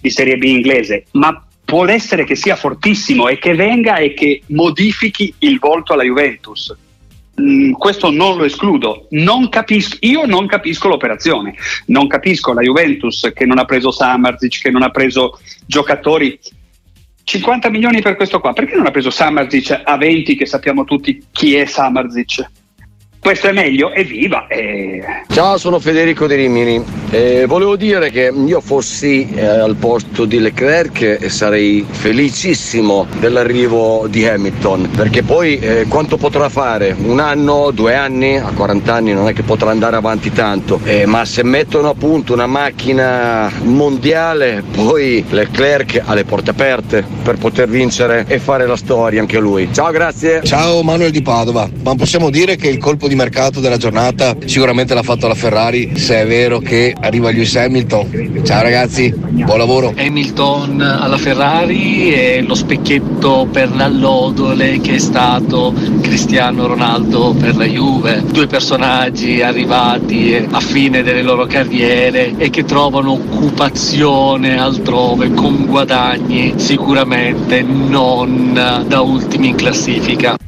di 0.00 0.10
Serie 0.10 0.36
B 0.36 0.44
inglese, 0.44 1.04
ma 1.12 1.44
può 1.64 1.86
essere 1.86 2.24
che 2.24 2.34
sia 2.34 2.56
fortissimo 2.56 3.28
e 3.28 3.38
che 3.38 3.54
venga 3.54 3.96
e 3.96 4.14
che 4.14 4.42
modifichi 4.48 5.32
il 5.38 5.58
volto 5.58 5.92
alla 5.92 6.02
Juventus. 6.02 6.74
Mm, 7.42 7.72
questo 7.72 8.10
non 8.10 8.36
lo 8.36 8.44
escludo. 8.44 9.08
Non 9.10 9.48
capisco, 9.48 9.96
io 10.00 10.24
non 10.26 10.46
capisco 10.46 10.88
l'operazione. 10.88 11.54
Non 11.86 12.06
capisco 12.06 12.52
la 12.52 12.62
Juventus 12.62 13.32
che 13.34 13.44
non 13.44 13.58
ha 13.58 13.64
preso 13.64 13.90
Samarzic, 13.90 14.60
che 14.60 14.70
non 14.70 14.82
ha 14.82 14.90
preso 14.90 15.40
giocatori. 15.66 16.38
50 17.24 17.70
milioni 17.70 18.00
per 18.00 18.14
questo 18.14 18.40
qua. 18.40 18.52
Perché 18.52 18.76
non 18.76 18.86
ha 18.86 18.90
preso 18.90 19.10
Samarzic 19.10 19.80
a 19.84 19.96
20 19.96 20.36
che 20.36 20.46
sappiamo 20.46 20.84
tutti 20.84 21.24
chi 21.32 21.56
è 21.56 21.64
Samarzic? 21.64 22.48
Questo 23.22 23.46
è 23.46 23.52
meglio, 23.52 23.92
evviva! 23.92 24.48
E... 24.48 25.00
Ciao, 25.28 25.56
sono 25.56 25.78
Federico 25.78 26.26
di 26.26 26.34
Rimini. 26.34 26.84
Eh, 27.10 27.44
volevo 27.46 27.76
dire 27.76 28.10
che 28.10 28.32
io 28.34 28.60
fossi 28.60 29.28
eh, 29.32 29.46
al 29.46 29.76
posto 29.76 30.24
di 30.24 30.40
Leclerc 30.40 31.18
e 31.20 31.28
sarei 31.28 31.86
felicissimo 31.88 33.06
dell'arrivo 33.20 34.06
di 34.08 34.26
Hamilton, 34.26 34.90
perché 34.96 35.22
poi 35.22 35.56
eh, 35.58 35.84
quanto 35.86 36.16
potrà 36.16 36.48
fare? 36.48 36.96
Un 36.98 37.20
anno, 37.20 37.70
due 37.70 37.94
anni? 37.94 38.38
A 38.38 38.50
40 38.52 38.92
anni 38.92 39.12
non 39.12 39.28
è 39.28 39.32
che 39.32 39.42
potrà 39.44 39.70
andare 39.70 39.94
avanti 39.94 40.32
tanto, 40.32 40.80
eh, 40.82 41.06
ma 41.06 41.24
se 41.24 41.44
mettono 41.44 41.90
a 41.90 41.94
punto 41.94 42.32
una 42.32 42.46
macchina 42.46 43.52
mondiale, 43.62 44.64
poi 44.72 45.24
Leclerc 45.28 46.02
ha 46.04 46.14
le 46.14 46.24
porte 46.24 46.50
aperte 46.50 47.04
per 47.22 47.36
poter 47.36 47.68
vincere 47.68 48.24
e 48.26 48.40
fare 48.40 48.66
la 48.66 48.76
storia 48.76 49.20
anche 49.20 49.38
lui. 49.38 49.68
Ciao, 49.72 49.92
grazie! 49.92 50.42
Ciao 50.42 50.82
Manuel 50.82 51.12
di 51.12 51.22
Padova, 51.22 51.68
ma 51.84 51.94
possiamo 51.94 52.28
dire 52.28 52.56
che 52.56 52.68
il 52.68 52.78
colpo 52.78 53.06
di 53.06 53.11
di 53.12 53.14
mercato 53.14 53.60
della 53.60 53.76
giornata 53.76 54.34
sicuramente 54.46 54.94
l'ha 54.94 55.02
fatto 55.02 55.28
la 55.28 55.34
Ferrari, 55.34 55.98
se 55.98 56.22
è 56.22 56.26
vero 56.26 56.60
che 56.60 56.94
arriva 56.98 57.30
Lewis 57.30 57.54
Hamilton. 57.56 58.40
Ciao 58.42 58.62
ragazzi, 58.62 59.12
buon 59.14 59.58
lavoro. 59.58 59.92
Hamilton 59.94 60.80
alla 60.80 61.18
Ferrari 61.18 62.14
e 62.14 62.42
lo 62.46 62.54
specchietto 62.54 63.46
per 63.52 63.74
l'allodole 63.74 64.80
che 64.80 64.94
è 64.94 64.98
stato 64.98 65.74
Cristiano 66.00 66.66
Ronaldo 66.66 67.34
per 67.38 67.56
la 67.56 67.66
Juve. 67.66 68.22
Due 68.24 68.46
personaggi 68.46 69.42
arrivati 69.42 70.46
a 70.50 70.60
fine 70.60 71.02
delle 71.02 71.22
loro 71.22 71.44
carriere 71.44 72.34
e 72.38 72.48
che 72.48 72.64
trovano 72.64 73.12
occupazione 73.12 74.58
altrove 74.58 75.32
con 75.34 75.66
guadagni 75.66 76.54
sicuramente 76.56 77.60
non 77.60 78.84
da 78.86 79.00
ultimi 79.02 79.48
in 79.48 79.56
classifica. 79.56 80.41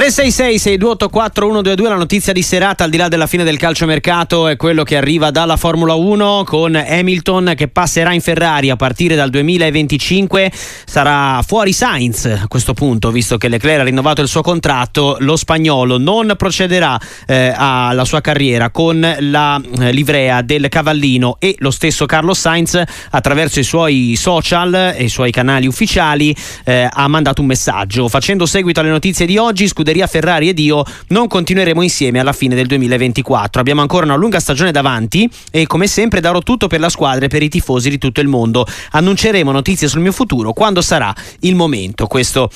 366 0.00 0.58
6284 0.58 1.46
122 1.46 1.88
la 1.90 1.94
notizia 1.94 2.32
di 2.32 2.40
serata 2.40 2.84
al 2.84 2.90
di 2.90 2.96
là 2.96 3.08
della 3.08 3.26
fine 3.26 3.44
del 3.44 3.58
calciomercato 3.58 4.48
è 4.48 4.56
quello 4.56 4.82
che 4.82 4.96
arriva 4.96 5.30
dalla 5.30 5.58
Formula 5.58 5.92
1 5.92 6.44
con 6.46 6.74
Hamilton 6.74 7.52
che 7.54 7.68
passerà 7.68 8.14
in 8.14 8.22
Ferrari 8.22 8.70
a 8.70 8.76
partire 8.76 9.14
dal 9.14 9.28
2025 9.28 10.50
sarà 10.86 11.42
fuori 11.46 11.74
Sainz 11.74 12.24
a 12.24 12.46
questo 12.48 12.72
punto 12.72 13.10
visto 13.10 13.36
che 13.36 13.48
Leclerc 13.48 13.80
ha 13.80 13.84
rinnovato 13.84 14.22
il 14.22 14.28
suo 14.28 14.40
contratto. 14.40 15.18
Lo 15.20 15.36
spagnolo 15.36 15.98
non 15.98 16.32
procederà 16.34 16.98
eh, 17.26 17.52
alla 17.54 18.06
sua 18.06 18.22
carriera 18.22 18.70
con 18.70 19.00
la 19.18 19.60
eh, 19.80 19.92
livrea 19.92 20.40
del 20.40 20.70
cavallino 20.70 21.36
e 21.38 21.56
lo 21.58 21.70
stesso 21.70 22.06
Carlos 22.06 22.38
Sainz 22.40 22.82
attraverso 23.10 23.60
i 23.60 23.64
suoi 23.64 24.14
social 24.16 24.94
e 24.96 25.04
i 25.04 25.08
suoi 25.10 25.30
canali 25.30 25.66
ufficiali 25.66 26.34
eh, 26.64 26.88
ha 26.90 27.06
mandato 27.06 27.42
un 27.42 27.48
messaggio. 27.48 28.08
Facendo 28.08 28.46
seguito 28.46 28.80
alle 28.80 28.88
notizie 28.88 29.26
di 29.26 29.36
oggi 29.36 29.66
scuderia 29.90 30.06
Ferrari 30.06 30.48
ed 30.48 30.58
io 30.60 30.84
non 31.08 31.26
continueremo 31.26 31.82
insieme 31.82 32.20
alla 32.20 32.32
fine 32.32 32.54
del 32.54 32.66
2024. 32.66 33.60
Abbiamo 33.60 33.80
ancora 33.80 34.04
una 34.04 34.14
lunga 34.14 34.38
stagione 34.38 34.70
davanti 34.70 35.28
e 35.50 35.66
come 35.66 35.88
sempre 35.88 36.20
darò 36.20 36.38
tutto 36.40 36.68
per 36.68 36.78
la 36.78 36.88
squadra 36.88 37.24
e 37.24 37.28
per 37.28 37.42
i 37.42 37.48
tifosi 37.48 37.90
di 37.90 37.98
tutto 37.98 38.20
il 38.20 38.28
mondo. 38.28 38.64
Annunceremo 38.92 39.50
notizie 39.50 39.88
sul 39.88 40.00
mio 40.00 40.12
futuro 40.12 40.52
quando 40.52 40.80
sarà 40.80 41.12
il 41.40 41.56
momento. 41.56 42.06
Questo 42.06 42.50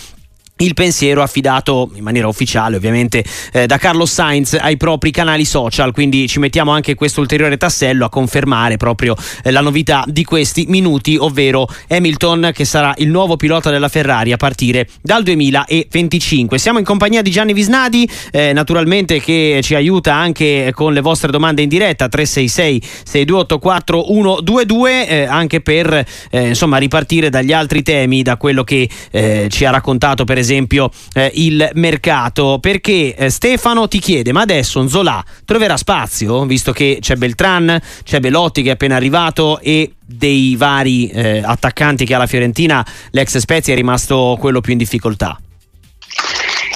il 0.58 0.74
pensiero 0.74 1.20
affidato 1.20 1.90
in 1.94 2.04
maniera 2.04 2.28
ufficiale 2.28 2.76
ovviamente 2.76 3.24
eh, 3.52 3.66
da 3.66 3.76
Carlos 3.76 4.12
Sainz 4.12 4.56
ai 4.60 4.76
propri 4.76 5.10
canali 5.10 5.44
social. 5.44 5.92
Quindi 5.92 6.28
ci 6.28 6.38
mettiamo 6.38 6.70
anche 6.70 6.94
questo 6.94 7.20
ulteriore 7.20 7.56
tassello 7.56 8.04
a 8.04 8.08
confermare 8.08 8.76
proprio 8.76 9.16
eh, 9.42 9.50
la 9.50 9.60
novità 9.60 10.04
di 10.06 10.22
questi 10.22 10.66
minuti 10.68 11.16
ovvero 11.16 11.66
Hamilton 11.88 12.50
che 12.54 12.64
sarà 12.64 12.94
il 12.98 13.08
nuovo 13.08 13.36
pilota 13.36 13.70
della 13.70 13.88
Ferrari 13.88 14.30
a 14.30 14.36
partire 14.36 14.86
dal 15.02 15.22
2025 15.24 16.58
siamo 16.58 16.78
in 16.78 16.84
compagnia 16.84 17.22
di 17.22 17.30
Gianni 17.30 17.52
Visnadi 17.52 18.08
eh, 18.30 18.52
naturalmente 18.52 19.20
che 19.20 19.60
ci 19.62 19.74
aiuta 19.74 20.14
anche 20.14 20.70
con 20.72 20.92
le 20.92 21.00
vostre 21.00 21.30
domande 21.30 21.62
in 21.62 21.68
diretta 21.68 22.08
366 22.08 22.82
6284 23.04 24.04
122 24.04 25.26
anche 25.26 25.60
per 25.60 26.04
eh, 26.30 26.48
insomma 26.48 26.76
ripartire 26.76 27.28
dagli 27.28 27.52
altri 27.52 27.82
temi 27.82 28.22
da 28.22 28.36
quello 28.36 28.62
che 28.62 28.88
eh, 29.10 29.48
ci 29.50 29.64
ha 29.64 29.70
raccontato 29.70 30.24
per 30.24 30.38
esempio 30.38 30.43
esempio 30.44 30.90
eh, 31.14 31.30
il 31.34 31.70
mercato. 31.74 32.58
Perché 32.60 33.14
eh, 33.14 33.30
Stefano 33.30 33.88
ti 33.88 33.98
chiede 33.98 34.32
ma 34.32 34.42
adesso 34.42 34.82
Nzola 34.82 35.24
troverà 35.44 35.76
spazio? 35.76 36.44
Visto 36.46 36.72
che 36.72 36.98
c'è 37.00 37.16
Beltran 37.16 37.80
c'è 38.04 38.20
Belotti 38.20 38.62
che 38.62 38.70
è 38.70 38.72
appena 38.72 38.96
arrivato 38.96 39.58
e 39.60 39.92
dei 40.04 40.54
vari 40.56 41.08
eh, 41.08 41.42
attaccanti 41.44 42.04
che 42.04 42.14
ha 42.14 42.18
la 42.18 42.26
Fiorentina 42.26 42.84
l'ex 43.10 43.38
Spezia 43.38 43.72
è 43.72 43.76
rimasto 43.76 44.36
quello 44.38 44.60
più 44.60 44.72
in 44.72 44.78
difficoltà. 44.78 45.38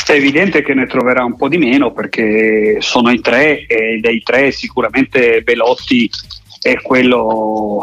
È 0.06 0.12
evidente 0.12 0.62
che 0.62 0.72
ne 0.72 0.86
troverà 0.86 1.22
un 1.22 1.36
po' 1.36 1.48
di 1.48 1.58
meno 1.58 1.92
perché 1.92 2.78
sono 2.80 3.10
i 3.10 3.20
tre 3.20 3.66
e 3.66 3.98
dei 4.00 4.22
tre 4.22 4.50
sicuramente 4.52 5.42
Belotti 5.42 6.10
è 6.62 6.80
quello 6.80 7.80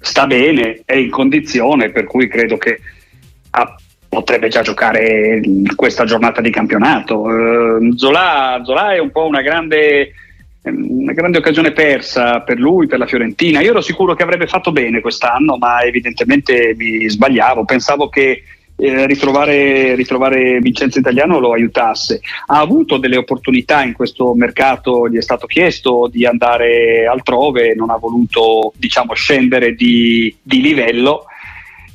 sta 0.00 0.26
bene, 0.26 0.82
è 0.84 0.96
in 0.96 1.10
condizione 1.10 1.90
per 1.90 2.06
cui 2.06 2.26
credo 2.26 2.56
che 2.56 2.80
potrebbe 4.10 4.48
già 4.48 4.60
giocare 4.60 5.40
questa 5.76 6.04
giornata 6.04 6.40
di 6.40 6.50
campionato. 6.50 7.20
Uh, 7.20 7.96
Zola, 7.96 8.60
Zola, 8.64 8.92
è 8.92 8.98
un 8.98 9.12
po' 9.12 9.24
una 9.24 9.40
grande, 9.40 10.10
una 10.64 11.12
grande, 11.12 11.38
occasione 11.38 11.70
persa 11.70 12.40
per 12.40 12.58
lui, 12.58 12.88
per 12.88 12.98
la 12.98 13.06
Fiorentina. 13.06 13.60
Io 13.60 13.70
ero 13.70 13.80
sicuro 13.80 14.14
che 14.14 14.24
avrebbe 14.24 14.48
fatto 14.48 14.72
bene 14.72 15.00
quest'anno, 15.00 15.56
ma 15.56 15.82
evidentemente 15.82 16.74
mi 16.76 17.08
sbagliavo. 17.08 17.64
Pensavo 17.64 18.08
che 18.08 18.42
eh, 18.74 19.06
ritrovare, 19.06 19.94
ritrovare, 19.94 20.58
Vincenzo 20.58 20.98
Italiano 20.98 21.38
lo 21.38 21.52
aiutasse. 21.52 22.20
Ha 22.46 22.58
avuto 22.58 22.96
delle 22.96 23.16
opportunità 23.16 23.84
in 23.84 23.92
questo 23.92 24.34
mercato, 24.34 25.08
gli 25.08 25.18
è 25.18 25.22
stato 25.22 25.46
chiesto 25.46 26.08
di 26.10 26.26
andare 26.26 27.06
altrove, 27.06 27.76
non 27.76 27.90
ha 27.90 27.96
voluto 27.96 28.72
diciamo, 28.76 29.14
scendere 29.14 29.74
di, 29.74 30.34
di 30.42 30.60
livello 30.60 31.26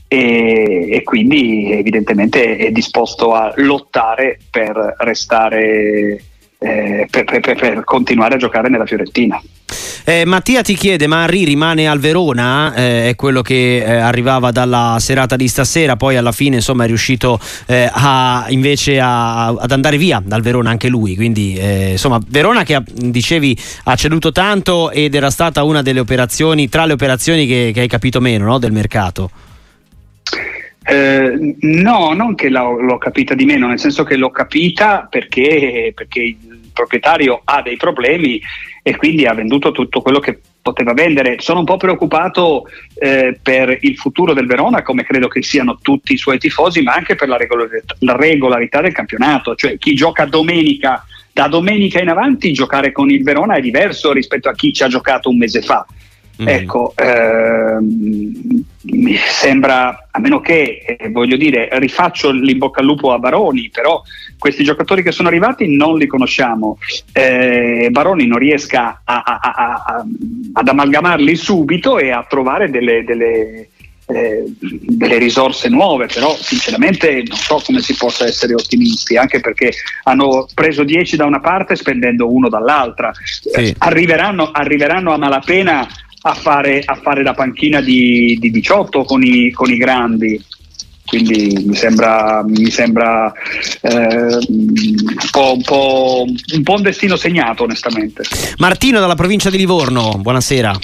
e, 0.08 0.90
e, 0.92 1.04
quindi 1.04 1.72
evidentemente 1.72 2.58
è 2.58 2.72
disposto 2.72 3.34
a 3.34 3.52
lottare 3.56 4.40
per 4.50 4.96
restare 5.00 6.22
eh, 6.58 7.08
per, 7.10 7.24
per, 7.26 7.56
per, 7.56 7.84
continuare 7.84 8.36
a 8.36 8.38
giocare 8.38 8.70
nella 8.70 8.86
Fiorentina. 8.86 9.42
Eh, 10.08 10.24
Mattia 10.24 10.62
ti 10.62 10.76
chiede, 10.76 11.08
ma 11.08 11.24
Henry 11.24 11.44
rimane 11.44 11.88
al 11.88 12.00
Verona? 12.00 12.74
Eh, 12.76 13.10
è 13.10 13.16
quello 13.16 13.42
che 13.42 13.78
eh, 13.78 13.96
arrivava 13.96 14.52
dalla 14.52 14.98
serata 15.00 15.36
di 15.36 15.48
stasera, 15.48 15.96
poi 15.96 16.16
alla 16.16 16.32
fine 16.32 16.58
insomma 16.58 16.84
è 16.84 16.88
riuscito 16.88 17.40
eh, 17.66 17.90
a, 17.92 18.46
invece 18.50 19.00
a, 19.00 19.48
ad 19.48 19.72
andare 19.72 19.98
via 19.98 20.22
dal 20.24 20.42
Verona 20.42 20.70
anche 20.70 20.88
lui, 20.88 21.16
quindi 21.16 21.56
eh, 21.56 21.92
insomma 21.92 22.20
Verona 22.28 22.64
che 22.64 22.82
dicevi 22.86 23.58
ha 23.86 23.96
ceduto 23.96 24.32
tanto 24.32 24.92
ed 24.92 25.16
era 25.16 25.32
stata 25.32 25.64
una 25.64 25.82
delle 25.82 26.00
operazioni, 26.00 26.70
tra 26.70 26.86
le 26.86 26.94
operazioni 26.94 27.48
che, 27.48 27.72
che 27.74 27.82
hai 27.82 27.88
capito 27.88 28.22
meno 28.22 28.46
no, 28.46 28.60
del 28.60 28.72
mercato. 28.72 29.32
Eh, 30.88 31.56
no, 31.62 32.14
non 32.14 32.36
che 32.36 32.50
l'ho, 32.50 32.98
capita 33.00 33.34
di 33.34 33.46
meno, 33.46 33.68
nel 33.68 33.80
senso 33.80 34.04
che 34.04 34.16
l'ho 34.16 34.30
capita 34.30 35.08
perché, 35.10 35.92
perché, 35.96 36.22
il 36.22 36.70
proprietario 36.72 37.42
ha 37.44 37.62
dei 37.64 37.78
problemi 37.78 38.40
e 38.84 38.96
quindi 38.96 39.26
ha 39.26 39.34
venduto 39.34 39.72
tutto 39.72 40.02
quello 40.02 40.20
che 40.20 40.40
poteva 40.62 40.94
vendere. 40.94 41.38
Sono 41.40 41.60
un 41.60 41.66
po' 41.66 41.78
preoccupato 41.78 42.66
eh, 43.00 43.38
per 43.42 43.80
il 43.82 43.98
futuro 43.98 44.34
del 44.34 44.46
Verona, 44.46 44.84
come 44.84 45.04
credo 45.04 45.28
che 45.28 45.42
siano 45.42 45.80
tutti 45.82 46.14
i 46.14 46.18
suoi 46.18 46.38
tifosi, 46.38 46.82
ma 46.82 46.94
anche 46.94 47.16
per 47.16 47.30
la 47.30 47.38
regolarità, 47.38 47.96
la 48.00 48.16
regolarità 48.16 48.82
del 48.82 48.94
campionato. 48.94 49.56
Cioè 49.56 49.80
chi 49.80 49.96
gioca 49.96 50.26
domenica, 50.26 51.04
da 51.32 51.48
domenica 51.48 52.00
in 52.00 52.10
avanti, 52.10 52.54
giocare 52.54 52.92
con 52.92 53.10
il 53.10 53.24
Verona 53.24 53.56
è 53.56 53.62
diverso 53.62 54.12
rispetto 54.12 54.50
a 54.50 54.54
chi 54.54 54.72
ci 54.72 54.84
ha 54.84 54.88
giocato 54.88 55.30
un 55.30 55.38
mese 55.38 55.62
fa. 55.62 55.86
Mm. 56.42 56.48
Ecco, 56.48 56.94
ehm, 56.98 58.64
mi 58.82 59.16
sembra, 59.16 60.08
a 60.12 60.20
meno 60.20 60.42
che, 60.42 60.84
eh, 60.86 61.10
voglio 61.10 61.38
dire, 61.38 61.70
rifaccio 61.74 62.32
l'imbocca 62.32 62.82
al 62.82 62.86
lupo 62.86 63.14
a 63.14 63.20
Baroni, 63.20 63.70
però 63.74 64.02
questi 64.38 64.64
giocatori 64.64 65.02
che 65.02 65.12
sono 65.12 65.30
arrivati 65.30 65.76
non 65.76 65.98
li 65.98 66.08
conosciamo. 66.08 66.78
Eh, 67.14 67.88
Baroni 67.90 68.28
non 68.28 68.38
riesca 68.38 69.02
a, 69.04 69.24
a, 69.24 69.40
a, 69.40 70.06
ad 70.54 70.68
amalgamarli 70.68 71.36
subito 71.36 71.98
e 71.98 72.12
a 72.12 72.26
trovare 72.28 72.70
delle, 72.70 73.04
delle, 73.06 73.70
eh, 74.08 74.44
delle 74.60 75.18
risorse 75.18 75.68
nuove, 75.68 76.06
però 76.06 76.36
sinceramente 76.36 77.24
non 77.28 77.38
so 77.38 77.62
come 77.66 77.80
si 77.80 77.96
possa 77.96 78.26
essere 78.26 78.54
ottimisti, 78.54 79.18
anche 79.18 79.40
perché 79.40 79.74
hanno 80.04 80.48
preso 80.54 80.84
10 80.84 81.16
da 81.16 81.26
una 81.26 81.40
parte 81.40 81.76
spendendo 81.76 82.32
uno 82.32 82.48
dall'altra. 82.48 83.12
Sì. 83.24 83.74
Arriveranno, 83.80 84.52
arriveranno 84.52 85.12
a 85.12 85.18
malapena 85.18 85.88
a 86.28 86.34
fare, 86.34 86.82
a 86.84 86.96
fare 86.96 87.22
da 87.22 87.34
panchina 87.34 87.82
di, 87.82 88.38
di 88.40 88.50
18 88.50 89.04
con 89.04 89.22
i, 89.24 89.52
con 89.52 89.70
i, 89.70 89.78
grandi. 89.78 90.44
Quindi 91.06 91.64
mi 91.68 91.76
sembra, 91.76 92.44
mi 92.44 92.72
sembra 92.72 93.32
eh, 93.82 94.40
po', 95.30 95.54
un, 95.54 95.62
po', 95.62 96.26
un 96.26 96.64
po' 96.64 96.74
un 96.74 96.82
destino 96.82 97.16
segnato 97.16 97.64
onestamente. 97.64 98.24
Martino 98.58 99.00
dalla 99.00 99.14
provincia 99.14 99.52
di 99.52 99.58
Livorno, 99.58 100.18
buonasera. 100.18 100.76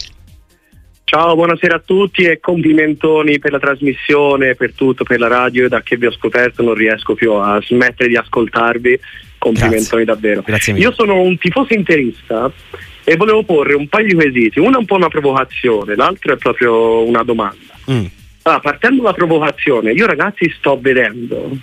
Ciao, 1.05 1.33
buonasera 1.35 1.77
a 1.77 1.81
tutti 1.83 2.21
e 2.21 2.39
complimentoni 2.39 3.39
per 3.39 3.51
la 3.51 3.59
trasmissione, 3.59 4.53
per 4.53 4.73
tutto, 4.73 5.03
per 5.03 5.19
la 5.19 5.27
radio. 5.27 5.67
Da 5.67 5.81
che 5.81 5.97
vi 5.97 6.05
ho 6.05 6.11
scoperto 6.11 6.61
non 6.61 6.75
riesco 6.75 7.15
più 7.15 7.33
a 7.33 7.59
smettere 7.65 8.09
di 8.09 8.15
ascoltarvi. 8.15 8.99
Complimentoni 9.39 10.03
Grazie. 10.03 10.05
davvero. 10.05 10.43
Grazie 10.45 10.73
mille. 10.73 10.85
Io 10.85 10.93
sono 10.93 11.19
un 11.19 11.35
tifoso 11.39 11.73
interista 11.73 12.53
e 13.03 13.15
volevo 13.15 13.43
porre 13.43 13.73
un 13.73 13.87
paio 13.87 14.07
di 14.07 14.13
quesiti. 14.13 14.59
Uno 14.59 14.75
è 14.75 14.79
un 14.79 14.85
po' 14.85 14.95
una 14.95 15.09
provocazione, 15.09 15.95
l'altro 15.95 16.33
è 16.33 16.37
proprio 16.37 17.03
una 17.05 17.23
domanda. 17.23 17.73
Mm. 17.89 18.05
Allora, 18.43 18.61
partendo 18.61 19.03
dalla 19.03 19.13
provocazione, 19.13 19.91
io 19.91 20.05
ragazzi 20.05 20.51
sto 20.57 20.79
vedendo 20.79 21.57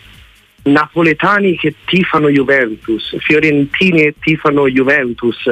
napoletani 0.62 1.56
che 1.56 1.74
tifano 1.84 2.28
Juventus, 2.28 3.16
fiorentini 3.18 4.02
che 4.02 4.14
tifano 4.20 4.68
Juventus, 4.68 5.46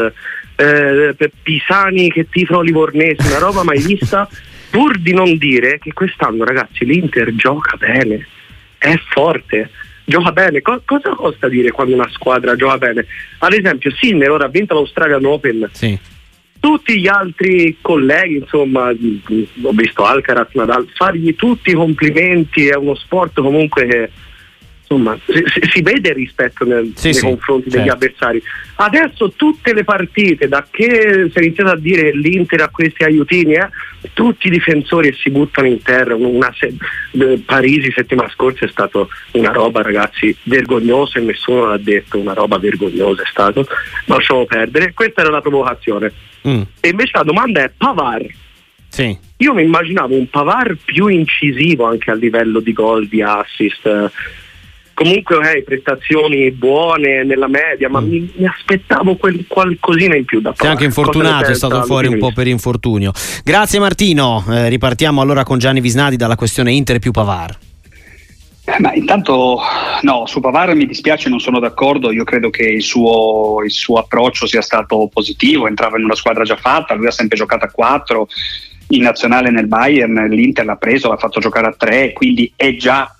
eh, 0.56 1.16
pisani 1.42 2.10
che 2.10 2.28
tifano 2.28 2.60
Livornesi, 2.60 3.26
una 3.26 3.38
roba 3.38 3.62
mai 3.62 3.82
vista, 3.82 4.28
pur 4.70 4.98
di 4.98 5.12
non 5.12 5.36
dire 5.36 5.78
che 5.78 5.92
quest'anno 5.92 6.44
ragazzi 6.44 6.84
l'Inter 6.84 7.34
gioca 7.34 7.76
bene, 7.76 8.26
è 8.78 8.94
forte. 9.08 9.70
Gioca 10.08 10.30
bene, 10.30 10.62
Co- 10.62 10.82
cosa 10.84 11.10
costa 11.16 11.48
dire 11.48 11.72
quando 11.72 11.94
una 11.94 12.08
squadra 12.12 12.54
gioca 12.54 12.78
bene? 12.78 13.06
Ad 13.38 13.52
esempio, 13.52 13.90
Sinner 13.90 14.30
ora 14.30 14.44
ha 14.44 14.48
vinto 14.48 14.74
l'Australian 14.74 15.24
Open, 15.24 15.68
Sì. 15.72 15.98
tutti 16.60 17.00
gli 17.00 17.08
altri 17.08 17.76
colleghi, 17.80 18.36
insomma, 18.36 18.90
ho 18.90 19.70
visto 19.72 20.04
Alcaraz, 20.04 20.50
Nadal, 20.52 20.86
fargli 20.94 21.34
tutti 21.34 21.70
i 21.70 21.74
complimenti, 21.74 22.68
è 22.68 22.76
uno 22.76 22.94
sport 22.94 23.40
comunque 23.40 23.86
che 23.86 24.10
insomma, 24.88 25.18
si, 25.26 25.42
si- 25.72 25.82
vede 25.82 26.12
rispetto 26.12 26.64
nel- 26.64 26.92
Sì, 26.94 27.06
nei 27.06 27.14
sì, 27.14 27.20
confronti 27.22 27.68
degli 27.68 27.80
certo. 27.86 27.92
avversari. 27.94 28.42
Adesso 28.76 29.32
tutte 29.34 29.74
le 29.74 29.82
partite, 29.84 30.46
da 30.48 30.66
che 30.70 31.28
si 31.32 31.38
è 31.38 31.42
iniziato 31.42 31.70
a 31.70 31.76
dire 31.76 32.12
l'Inter 32.12 32.60
ha 32.62 32.68
questi 32.68 33.02
aiutini, 33.02 33.54
eh, 33.54 33.68
tutti 34.12 34.46
i 34.46 34.50
difensori 34.50 35.12
si 35.14 35.30
buttano 35.30 35.66
in 35.66 35.82
terra. 35.82 36.14
Una 36.14 36.54
se- 36.56 36.74
eh, 37.18 37.42
Parisi 37.44 37.90
settimana 37.94 38.28
scorsa 38.30 38.64
è 38.64 38.68
stato 38.68 39.08
una 39.32 39.50
roba, 39.50 39.82
ragazzi, 39.82 40.34
vergognosa 40.44 41.18
e 41.18 41.22
nessuno 41.22 41.66
l'ha 41.66 41.78
detto, 41.78 42.18
una 42.18 42.32
roba 42.34 42.58
vergognosa 42.58 43.22
è 43.22 43.26
stato. 43.26 43.66
Ma 44.06 44.16
lasciamo 44.16 44.44
perdere. 44.44 44.92
Questa 44.94 45.22
era 45.22 45.30
la 45.30 45.40
provocazione. 45.40 46.12
Mm. 46.46 46.62
E 46.80 46.88
invece 46.88 47.10
la 47.14 47.24
domanda 47.24 47.62
è 47.64 47.70
Pavar. 47.76 48.24
Sì. 48.88 49.18
Io 49.38 49.52
mi 49.52 49.62
immaginavo 49.64 50.14
un 50.14 50.30
Pavar 50.30 50.76
più 50.84 51.08
incisivo 51.08 51.84
anche 51.84 52.10
a 52.10 52.14
livello 52.14 52.60
di 52.60 52.72
gol, 52.72 53.06
di 53.08 53.20
assist. 53.20 54.10
Eh. 54.96 55.04
Comunque, 55.04 55.36
ok, 55.36 55.62
prestazioni 55.62 56.50
buone 56.52 57.22
nella 57.24 57.48
media, 57.48 57.88
ma 57.88 58.00
mi, 58.00 58.32
mi 58.36 58.46
aspettavo 58.46 59.16
quel 59.16 59.44
qualcosina 59.46 60.16
in 60.16 60.24
più 60.24 60.40
da 60.40 60.50
è 60.50 60.54
Pavar. 60.54 60.72
anche 60.72 60.84
infortunato, 60.86 61.50
è 61.50 61.54
stato 61.54 61.82
fuori 61.82 62.06
un 62.06 62.18
po' 62.18 62.32
per 62.32 62.46
infortunio. 62.46 63.12
Grazie 63.44 63.78
Martino, 63.78 64.42
Eh, 64.48 64.68
ripartiamo 64.68 65.20
allora 65.20 65.44
con 65.44 65.58
Gianni 65.58 65.80
Visnadi 65.80 66.16
dalla 66.16 66.36
questione 66.36 66.72
Inter 66.72 66.98
più 66.98 67.10
Pavar. 67.10 67.58
Eh, 68.64 68.80
Ma 68.80 68.92
intanto 68.94 69.60
no, 70.00 70.26
su 70.26 70.40
Pavar 70.40 70.74
mi 70.74 70.86
dispiace, 70.86 71.28
non 71.28 71.40
sono 71.40 71.60
d'accordo, 71.60 72.10
io 72.10 72.24
credo 72.24 72.50
che 72.50 72.64
il 72.64 72.82
suo, 72.82 73.62
il 73.62 73.70
suo 73.70 73.98
approccio 73.98 74.46
sia 74.46 74.62
stato 74.62 75.08
positivo, 75.12 75.68
entrava 75.68 75.98
in 75.98 76.04
una 76.04 76.16
squadra 76.16 76.42
già 76.42 76.56
fatta, 76.56 76.94
lui 76.94 77.06
ha 77.06 77.12
sempre 77.12 77.36
giocato 77.36 77.64
a 77.64 77.70
4, 77.70 78.26
in 78.88 79.02
nazionale 79.02 79.50
nel 79.50 79.66
Bayern 79.66 80.14
l'Inter 80.28 80.64
l'ha 80.64 80.76
preso, 80.76 81.08
l'ha 81.08 81.16
fatto 81.16 81.38
giocare 81.38 81.66
a 81.66 81.74
3, 81.76 82.12
quindi 82.12 82.52
è 82.56 82.74
già 82.76 83.14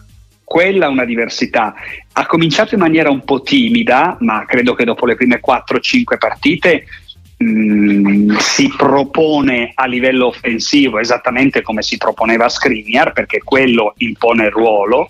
quella 0.47 0.89
una 0.89 1.05
diversità. 1.05 1.75
Ha 2.13 2.25
cominciato 2.27 2.75
in 2.75 2.81
maniera 2.81 3.11
un 3.11 3.25
po' 3.25 3.43
timida, 3.43 4.17
ma 4.21 4.45
credo 4.47 4.75
che 4.75 4.85
dopo 4.85 5.05
le 5.05 5.17
prime 5.17 5.41
4-5 5.45 6.19
partite 6.19 6.85
mh, 7.37 8.37
si 8.37 8.73
propone 8.77 9.73
a 9.75 9.87
livello 9.87 10.27
offensivo 10.27 11.01
esattamente 11.01 11.63
come 11.63 11.83
si 11.83 11.97
proponeva 11.97 12.45
a 12.45 12.49
Skriniar, 12.49 13.13
perché 13.13 13.41
quello 13.43 13.95
impone 13.99 14.45
il 14.45 14.53
ruolo. 14.53 15.09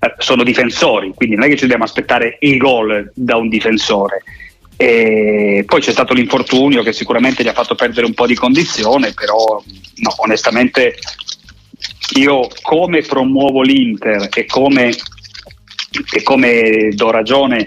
Eh, 0.00 0.14
Sono 0.18 0.42
difensori, 0.42 1.12
quindi 1.14 1.36
non 1.36 1.44
è 1.44 1.48
che 1.48 1.54
ci 1.54 1.62
dobbiamo 1.62 1.84
aspettare 1.84 2.36
il 2.40 2.56
gol 2.56 3.12
da 3.14 3.36
un 3.36 3.48
difensore. 3.48 4.24
E 4.76 5.62
poi 5.64 5.80
c'è 5.80 5.92
stato 5.92 6.12
l'infortunio 6.12 6.82
che 6.82 6.92
sicuramente 6.92 7.44
gli 7.44 7.48
ha 7.48 7.52
fatto 7.52 7.76
perdere 7.76 8.06
un 8.06 8.14
po' 8.14 8.26
di 8.26 8.34
condizione, 8.34 9.12
però 9.12 9.62
no, 9.66 10.14
onestamente 10.16 10.96
io 12.16 12.48
come 12.62 13.02
promuovo 13.02 13.62
l'Inter 13.62 14.28
e 14.34 14.46
come, 14.46 14.92
e 16.12 16.22
come 16.22 16.90
do 16.94 17.10
ragione 17.10 17.66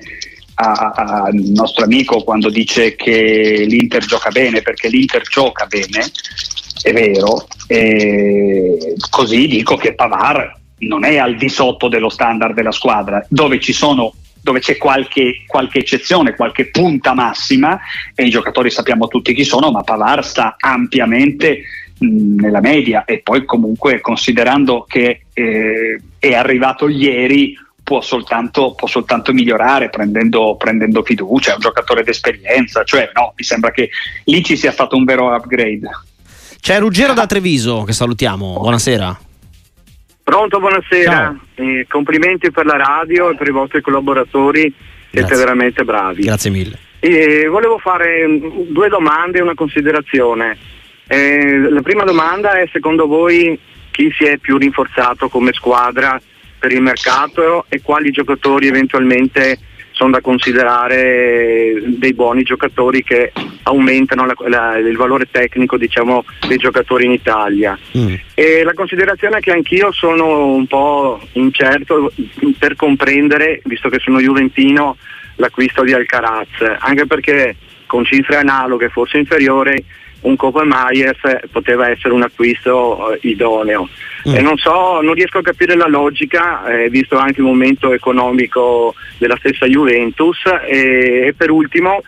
al 0.56 1.34
nostro 1.34 1.86
amico 1.86 2.24
quando 2.24 2.50
dice 2.50 2.96
che 2.96 3.66
l'Inter 3.68 4.06
gioca 4.06 4.30
bene, 4.30 4.62
perché 4.62 4.88
l'Inter 4.88 5.24
gioca 5.24 5.66
bene, 5.66 6.12
è 6.82 6.94
vero, 6.94 7.48
e 7.68 8.96
così 9.10 9.48
dico 9.48 9.76
che 9.76 9.94
Pavar 9.94 10.60
non 10.80 11.06
è 11.06 11.18
al 11.18 11.36
di 11.36 11.50
sotto 11.50 11.88
dello 11.88 12.10
standard 12.10 12.54
della 12.54 12.72
squadra, 12.72 13.26
dove 13.30 13.60
ci 13.60 13.74
sono 13.74 14.14
dove 14.44 14.60
c'è 14.60 14.76
qualche, 14.76 15.46
qualche 15.48 15.80
eccezione, 15.80 16.36
qualche 16.36 16.70
punta 16.70 17.14
massima 17.14 17.80
e 18.14 18.26
i 18.26 18.30
giocatori 18.30 18.70
sappiamo 18.70 19.08
tutti 19.08 19.34
chi 19.34 19.46
sono, 19.46 19.72
ma 19.72 19.84
Pavar 19.84 20.26
sta 20.26 20.58
ampiamente 20.60 21.62
nella 22.04 22.62
media 22.62 23.06
e 23.06 23.20
poi 23.20 23.46
comunque 23.46 24.02
considerando 24.02 24.86
che 24.88 25.26
eh, 25.34 26.02
è 26.20 26.34
arrivato 26.34 26.88
ieri 26.88 27.58
può 27.84 28.02
soltanto, 28.02 28.74
può 28.76 28.88
soltanto 28.88 29.34
migliorare 29.34 29.90
prendendo, 29.90 30.56
prendendo 30.58 31.04
fiducia, 31.04 31.52
è 31.52 31.56
un 31.56 31.60
giocatore 31.60 32.04
d'esperienza, 32.04 32.84
cioè 32.84 33.12
no, 33.14 33.34
mi 33.36 33.44
sembra 33.44 33.72
che 33.72 33.90
lì 34.26 34.44
ci 34.44 34.56
sia 34.56 34.72
stato 34.72 34.96
un 34.96 35.04
vero 35.04 35.34
upgrade. 35.36 35.90
C'è 36.60 36.80
Ruggero 36.80 37.14
da 37.14 37.26
Treviso 37.26 37.84
che 37.84 37.92
salutiamo, 37.92 38.58
buonasera. 38.60 39.20
Pronto, 40.24 40.60
buonasera. 40.60 41.38
Eh, 41.56 41.86
complimenti 41.90 42.50
per 42.50 42.66
la 42.66 42.78
radio 42.78 43.30
e 43.30 43.36
per 43.36 43.48
i 43.48 43.52
vostri 43.52 43.82
collaboratori, 43.82 44.62
siete 44.62 45.28
Grazie. 45.28 45.36
veramente 45.36 45.84
bravi. 45.84 46.24
Grazie 46.24 46.50
mille. 46.50 46.80
Eh, 47.02 47.48
volevo 47.48 47.78
fare 47.80 48.26
mm, 48.26 48.72
due 48.72 48.88
domande 48.88 49.40
e 49.40 49.42
una 49.42 49.56
considerazione. 49.56 50.58
Eh, 51.14 51.70
la 51.70 51.82
prima 51.82 52.04
domanda 52.04 52.54
è 52.60 52.68
secondo 52.72 53.06
voi 53.06 53.60
chi 53.92 54.12
si 54.18 54.24
è 54.24 54.38
più 54.38 54.58
rinforzato 54.58 55.30
come 55.30 55.54
squadra 55.54 56.20
per 56.58 56.72
il 56.72 56.82
mercato 56.82 57.66
e 57.70 57.82
quali 57.84 58.10
giocatori 58.10 58.66
eventualmente 58.66 59.60
sono 59.92 60.10
da 60.10 60.22
considerare 60.22 61.84
dei 61.86 62.14
buoni 62.16 62.42
giocatori 62.42 63.04
che 63.04 63.32
aumentano 63.64 64.26
la- 64.26 64.34
la- 64.48 64.78
il 64.80 64.98
valore 64.98 65.28
tecnico 65.30 65.78
diciamo, 65.78 66.26
dei 66.48 66.58
giocatori 66.58 67.06
in 67.06 67.12
Italia. 67.12 67.78
Mm. 67.96 68.14
La 68.64 68.74
considerazione 68.74 69.38
è 69.38 69.40
che 69.40 69.52
anch'io 69.52 69.92
sono 69.92 70.48
un 70.48 70.66
po' 70.66 71.22
incerto 71.34 72.12
per 72.58 72.76
comprendere, 72.76 73.62
visto 73.66 73.90
che 73.90 74.00
sono 74.00 74.20
juventino, 74.20 74.98
l'acquisto 75.36 75.84
di 75.84 75.94
Alcaraz, 75.94 76.48
anche 76.80 77.06
perché 77.06 77.56
con 77.86 78.04
cifre 78.04 78.38
analoghe, 78.38 78.90
forse 78.90 79.20
inferiori, 79.20 80.02
un 80.24 80.36
Copa 80.36 80.64
Myers 80.66 81.20
poteva 81.52 81.90
essere 81.90 82.14
un 82.14 82.24
acquisto 82.24 83.14
eh, 83.14 83.20
idoneo. 83.22 83.88
Mm. 84.28 84.36
E 84.36 84.42
non 84.42 84.58
so, 84.58 85.02
non 85.02 85.14
riesco 85.14 85.40
a 85.40 85.42
capire 85.42 85.76
la 85.76 85.88
logica, 85.88 86.66
eh, 86.66 86.90
visto 86.90 87.18
anche 87.18 87.40
il 87.40 87.46
momento 87.46 87.94
economico 87.94 88.96
della 89.18 89.38
stessa 89.38 89.66
Juventus. 89.66 90.40
E, 90.68 91.28
e 91.28 91.34
per 91.36 91.50
ultimo, 91.50 92.02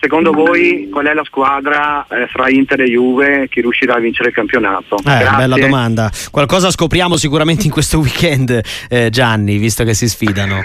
secondo 0.00 0.32
voi 0.32 0.88
qual 0.90 1.06
è 1.06 1.12
la 1.12 1.24
squadra 1.24 2.06
eh, 2.08 2.26
fra 2.28 2.48
Inter 2.48 2.80
e 2.80 2.86
Juve 2.86 3.48
che 3.48 3.60
riuscirà 3.60 3.96
a 3.96 4.00
vincere 4.00 4.28
il 4.28 4.34
campionato? 4.34 4.96
Eh, 4.98 5.36
bella 5.36 5.56
domanda. 5.56 6.10
Qualcosa 6.30 6.70
scopriamo 6.70 7.16
sicuramente 7.16 7.66
in 7.66 7.72
questo 7.72 7.98
weekend, 7.98 8.58
eh, 8.88 9.10
Gianni, 9.10 9.58
visto 9.58 9.84
che 9.84 9.94
si 9.94 10.08
sfidano. 10.08 10.62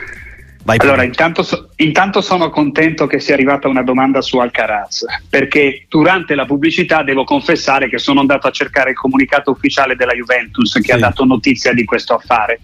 Vai. 0.66 0.78
Allora, 0.80 1.04
intanto, 1.04 1.44
so- 1.44 1.70
intanto 1.76 2.22
sono 2.22 2.50
contento 2.50 3.06
che 3.06 3.20
sia 3.20 3.36
arrivata 3.36 3.68
una 3.68 3.84
domanda 3.84 4.22
su 4.22 4.40
Alcaraz, 4.40 5.06
perché 5.30 5.86
durante 5.88 6.34
la 6.34 6.46
pubblicità 6.46 7.04
devo 7.04 7.24
confessare 7.24 7.88
che 7.88 8.00
sono 8.00 8.20
andato 8.20 8.48
a 8.48 8.52
cercare 8.52 8.90
il 8.90 8.96
comunicato 8.96 9.52
ufficiale 9.52 9.96
della 9.96 10.14
Juventus 10.14 10.74
che 10.74 10.82
Sì. 10.82 10.92
ha 10.92 10.98
dato 10.98 11.24
notizia 11.24 11.72
di 11.72 11.86
questo 11.86 12.16
affare. 12.16 12.62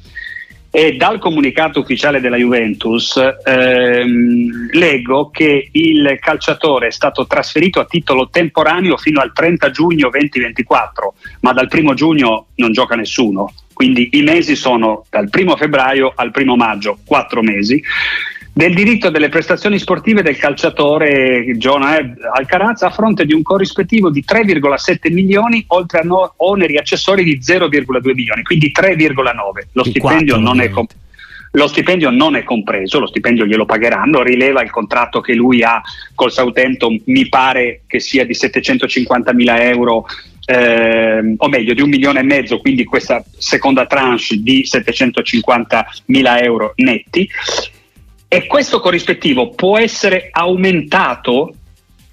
E 0.72 0.96
dal 0.96 1.20
comunicato 1.20 1.82
ufficiale 1.82 2.20
della 2.22 2.38
Juventus 2.38 3.20
ehm, 3.46 4.70
leggo 4.72 5.30
che 5.30 5.70
il 5.72 6.18
calciatore 6.20 6.88
è 6.88 6.92
stato 6.92 7.28
trasferito 7.28 7.80
a 7.80 7.86
titolo 7.86 8.30
temporaneo 8.30 8.98
fino 8.98 9.22
al 9.22 9.32
30 9.32 9.70
giugno 9.70 10.10
2024, 10.10 11.14
ma 11.42 11.54
dal 11.54 11.68
primo 11.68 11.94
giugno 11.94 12.48
non 12.56 12.72
gioca 12.72 12.96
nessuno. 12.96 13.54
Quindi 13.82 14.10
i 14.12 14.22
mesi 14.22 14.56
sono 14.56 15.06
dal 15.10 15.28
primo 15.32 15.56
febbraio 15.58 16.14
al 16.16 16.30
primo 16.30 16.56
maggio, 16.56 17.00
quattro 17.04 17.42
mesi. 17.42 17.82
Del 18.54 18.76
diritto 18.76 19.10
delle 19.10 19.28
prestazioni 19.28 19.80
sportive 19.80 20.22
del 20.22 20.38
calciatore 20.38 21.58
Jonah 21.58 21.98
Alcaraz 22.36 22.84
a 22.84 22.92
fronte 22.92 23.26
di 23.26 23.34
un 23.34 23.42
corrispettivo 23.42 24.12
di 24.12 24.24
3,7 24.24 25.12
milioni 25.12 25.64
oltre 25.70 26.02
a 26.02 26.04
no- 26.04 26.36
oneri 26.38 26.78
accessori 26.78 27.24
di 27.24 27.40
0,2 27.42 28.14
milioni, 28.14 28.44
quindi 28.44 28.72
3,9. 28.72 29.70
Lo 29.72 29.82
Di 29.82 29.90
stipendio 29.90 30.36
quattro, 30.36 30.38
non 30.38 30.60
è, 30.62 30.66
ovviamente. 30.66 30.74
com- 30.74 30.88
Lo 31.54 31.68
stipendio 31.68 32.10
non 32.12 32.36
è 32.36 32.44
compreso, 32.44 33.00
lo 33.00 33.08
stipendio 33.08 33.46
glielo 33.48 33.66
pagheranno, 33.66 34.22
rileva 34.22 34.62
il 34.62 34.70
contratto 34.70 35.22
che 35.22 35.34
lui 35.34 35.64
ha 35.64 35.82
col 36.14 36.32
Southampton, 36.32 37.02
mi 37.06 37.28
pare 37.30 37.82
che 37.88 38.00
sia 38.00 38.26
di 38.28 38.36
750 38.36 39.34
mila 39.34 39.60
euro 39.64 40.06
eh, 40.46 41.36
o 41.38 41.48
meglio 41.48 41.74
di 41.74 41.82
un 41.82 41.90
milione 41.90 42.20
e 42.20 42.24
mezzo, 42.24 42.60
quindi 42.60 42.84
questa 42.84 43.24
seconda 43.38 43.86
tranche 43.86 44.38
di 44.42 44.66
750 44.66 45.88
mila 46.06 46.40
euro 46.42 46.74
netti. 46.76 47.30
E 48.28 48.48
questo 48.48 48.80
corrispettivo 48.80 49.50
può 49.50 49.78
essere 49.78 50.30
aumentato 50.32 51.54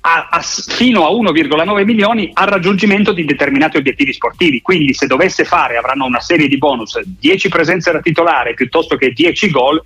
a, 0.00 0.28
a, 0.30 0.40
fino 0.40 1.06
a 1.06 1.10
1,9 1.10 1.84
milioni 1.84 2.30
al 2.32 2.48
raggiungimento 2.48 3.12
di 3.12 3.24
determinati 3.24 3.76
obiettivi 3.76 4.12
sportivi. 4.12 4.60
Quindi 4.60 4.94
se 4.94 5.06
dovesse 5.06 5.44
fare, 5.44 5.76
avranno 5.76 6.06
una 6.06 6.20
serie 6.20 6.48
di 6.48 6.58
bonus, 6.58 7.00
10 7.00 7.48
presenze 7.48 7.92
da 7.92 8.00
titolare 8.00 8.54
piuttosto 8.54 8.96
che 8.96 9.12
10 9.12 9.50
gol, 9.50 9.82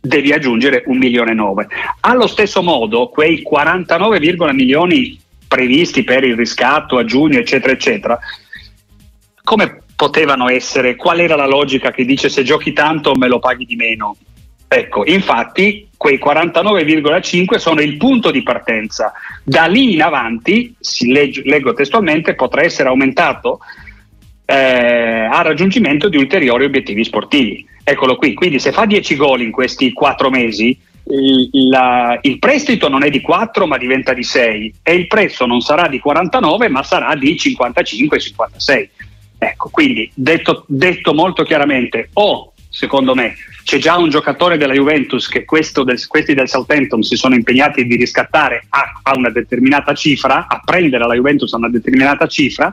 devi 0.00 0.32
aggiungere 0.32 0.82
un 0.86 0.98
milione 0.98 1.30
e 1.30 1.34
9. 1.34 1.66
Allo 2.00 2.26
stesso 2.26 2.60
modo, 2.62 3.08
quei 3.08 3.42
49, 3.42 4.18
milioni 4.52 5.20
previsti 5.52 6.02
per 6.02 6.24
il 6.24 6.34
riscatto 6.34 6.96
a 6.96 7.04
giugno, 7.04 7.38
eccetera, 7.38 7.74
eccetera, 7.74 8.18
come 9.44 9.82
potevano 9.94 10.48
essere? 10.48 10.96
Qual 10.96 11.20
era 11.20 11.36
la 11.36 11.46
logica 11.46 11.90
che 11.90 12.06
dice 12.06 12.30
se 12.30 12.42
giochi 12.42 12.72
tanto 12.72 13.14
me 13.14 13.28
lo 13.28 13.38
paghi 13.38 13.66
di 13.66 13.76
meno? 13.76 14.16
Ecco, 14.66 15.04
infatti 15.04 15.88
quei 15.98 16.18
49,5 16.18 17.56
sono 17.56 17.82
il 17.82 17.98
punto 17.98 18.30
di 18.30 18.42
partenza. 18.42 19.12
Da 19.44 19.66
lì 19.66 19.92
in 19.92 20.02
avanti, 20.02 20.74
si 20.80 21.12
legge, 21.12 21.42
leggo 21.44 21.74
testualmente, 21.74 22.34
potrà 22.34 22.62
essere 22.62 22.88
aumentato 22.88 23.60
eh, 24.46 25.28
a 25.30 25.42
raggiungimento 25.42 26.08
di 26.08 26.16
ulteriori 26.16 26.64
obiettivi 26.64 27.04
sportivi. 27.04 27.66
Eccolo 27.84 28.16
qui, 28.16 28.32
quindi 28.32 28.58
se 28.58 28.72
fa 28.72 28.86
10 28.86 29.16
gol 29.16 29.42
in 29.42 29.50
questi 29.50 29.92
4 29.92 30.30
mesi, 30.30 30.78
il, 31.04 31.68
la, 31.68 32.18
il, 32.22 32.38
prestito 32.38 32.88
non 32.88 33.02
è 33.02 33.10
di 33.10 33.20
4 33.20 33.66
ma 33.66 33.76
diventa 33.76 34.12
di 34.12 34.22
6 34.22 34.74
e 34.82 34.94
il 34.94 35.06
prezzo 35.06 35.46
non 35.46 35.60
sarà 35.60 35.88
di 35.88 35.98
49 35.98 36.68
ma 36.68 36.82
sarà 36.82 37.14
di 37.14 37.34
55-56. 37.34 38.88
Ecco, 39.38 39.70
quindi 39.70 40.10
detto, 40.14 40.64
detto 40.68 41.14
molto 41.14 41.42
chiaramente, 41.42 42.10
o 42.12 42.52
secondo 42.68 43.14
me 43.14 43.34
c'è 43.64 43.78
già 43.78 43.98
un 43.98 44.08
giocatore 44.08 44.56
della 44.56 44.72
Juventus 44.72 45.28
che 45.28 45.44
del, 45.84 46.06
questi 46.06 46.34
del 46.34 46.48
Southampton 46.48 47.02
si 47.02 47.16
sono 47.16 47.34
impegnati 47.34 47.84
di 47.84 47.96
riscattare 47.96 48.66
a, 48.68 49.00
a, 49.02 49.16
una 49.16 49.30
determinata 49.30 49.94
cifra, 49.94 50.46
a 50.48 50.60
prendere 50.64 51.06
la 51.06 51.14
Juventus 51.14 51.52
a 51.52 51.56
una 51.56 51.68
determinata 51.68 52.26
cifra, 52.28 52.72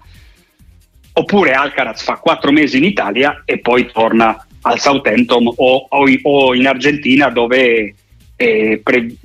oppure 1.13 1.53
Alcaraz 1.53 2.03
fa 2.03 2.17
quattro 2.17 2.51
mesi 2.51 2.77
in 2.77 2.83
Italia 2.83 3.41
e 3.45 3.59
poi 3.59 3.89
torna 3.91 4.45
al 4.61 4.79
Southampton 4.79 5.47
o, 5.47 5.87
o, 5.89 6.05
o 6.21 6.53
in 6.53 6.67
Argentina 6.67 7.29
dove 7.29 7.95
è, 8.39 8.79
pre, 8.81 9.15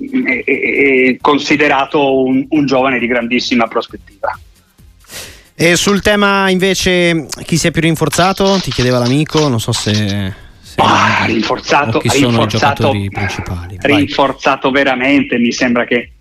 è 0.43 1.15
considerato 1.21 2.21
un, 2.25 2.45
un 2.49 2.65
giovane 2.65 2.99
di 2.99 3.07
grandissima 3.07 3.65
prospettiva. 3.67 4.37
E 5.55 5.77
sul 5.77 6.01
tema 6.01 6.49
invece 6.49 7.27
chi 7.45 7.55
si 7.55 7.67
è 7.67 7.71
più 7.71 7.79
rinforzato? 7.79 8.59
Ti 8.61 8.71
chiedeva 8.71 8.99
l'amico, 8.99 9.47
non 9.47 9.61
so 9.61 9.71
se 9.71 10.43
Ah, 10.77 11.23
rinforzato, 11.25 12.01
rinforzato, 12.03 12.91
rinforzato 13.79 14.71
veramente, 14.71 15.37
mi 15.37 15.53
sembra 15.53 15.85
che 15.85 16.11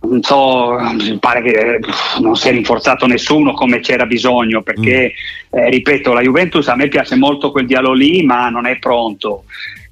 non 0.00 0.22
so, 0.22 0.78
mi 0.94 1.18
pare 1.18 1.42
che 1.42 1.80
non 2.20 2.36
si 2.36 2.48
è 2.48 2.52
rinforzato 2.52 3.06
nessuno 3.06 3.52
come 3.52 3.80
c'era 3.80 4.06
bisogno 4.06 4.62
perché, 4.62 5.12
mm. 5.54 5.58
eh, 5.58 5.68
ripeto, 5.68 6.14
la 6.14 6.22
Juventus 6.22 6.68
a 6.68 6.76
me 6.76 6.88
piace 6.88 7.16
molto 7.16 7.50
quel 7.50 7.66
dialogo 7.66 7.92
lì 7.92 8.22
ma 8.22 8.48
non 8.48 8.64
è 8.64 8.78
pronto 8.78 9.44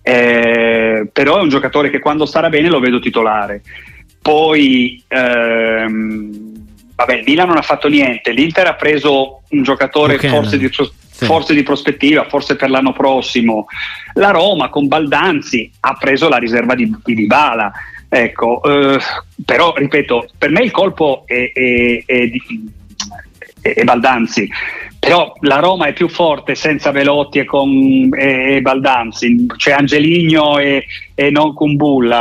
eh, 0.07 1.09
però 1.11 1.39
è 1.39 1.43
un 1.43 1.49
giocatore 1.49 1.89
che 1.89 1.99
quando 1.99 2.27
starà 2.27 2.51
bene 2.51 2.69
lo 2.69 2.79
vedo 2.79 3.01
titolare 3.01 3.63
poi 4.21 5.03
ehm, 5.09 6.53
vabbè, 6.95 7.15
il 7.15 7.25
Milan 7.27 7.49
non 7.49 7.57
ha 7.57 7.63
fatto 7.63 7.89
niente 7.89 8.33
l'Inter 8.33 8.67
ha 8.67 8.75
preso 8.75 9.43
un 9.49 9.63
giocatore 9.63 10.17
okay. 10.17 10.29
forse 10.29 10.59
di 10.59 10.69
sì. 11.15 11.27
forse 11.27 11.55
di 11.55 11.63
prospettiva, 11.63 12.27
forse 12.29 12.57
per 12.57 12.71
l'anno 12.71 12.93
prossimo. 12.93 13.67
La 14.15 14.31
Roma 14.31 14.69
con 14.69 14.89
Baldanzi 14.89 15.71
ha 15.81 15.95
preso 15.95 16.29
la 16.29 16.39
riserva 16.39 16.75
di, 16.75 16.93
di 17.05 17.15
Dybala. 17.15 17.73
Ecco, 18.09 18.63
eh, 18.63 18.99
però 19.45 19.75
ripeto, 19.77 20.29
per 20.37 20.51
me 20.51 20.63
il 20.63 20.71
colpo 20.71 21.23
è, 21.27 21.53
è, 21.53 22.03
è, 22.05 22.31
è, 23.61 23.85
Baldanzi, 23.85 24.49
però 25.05 25.35
la 25.41 25.59
Roma 25.59 25.87
è 25.87 25.93
più 25.93 26.09
forte 26.09 26.55
senza 26.55 26.91
Velotti 26.91 27.39
e, 27.39 27.45
con, 27.45 28.09
e 28.17 28.63
Baldanzi, 28.63 29.47
c'è 29.55 29.73
Angeligno 29.73 30.59
e, 30.59 30.87
e 31.15 31.31
non 31.31 31.53
Kumbulla. 31.53 32.21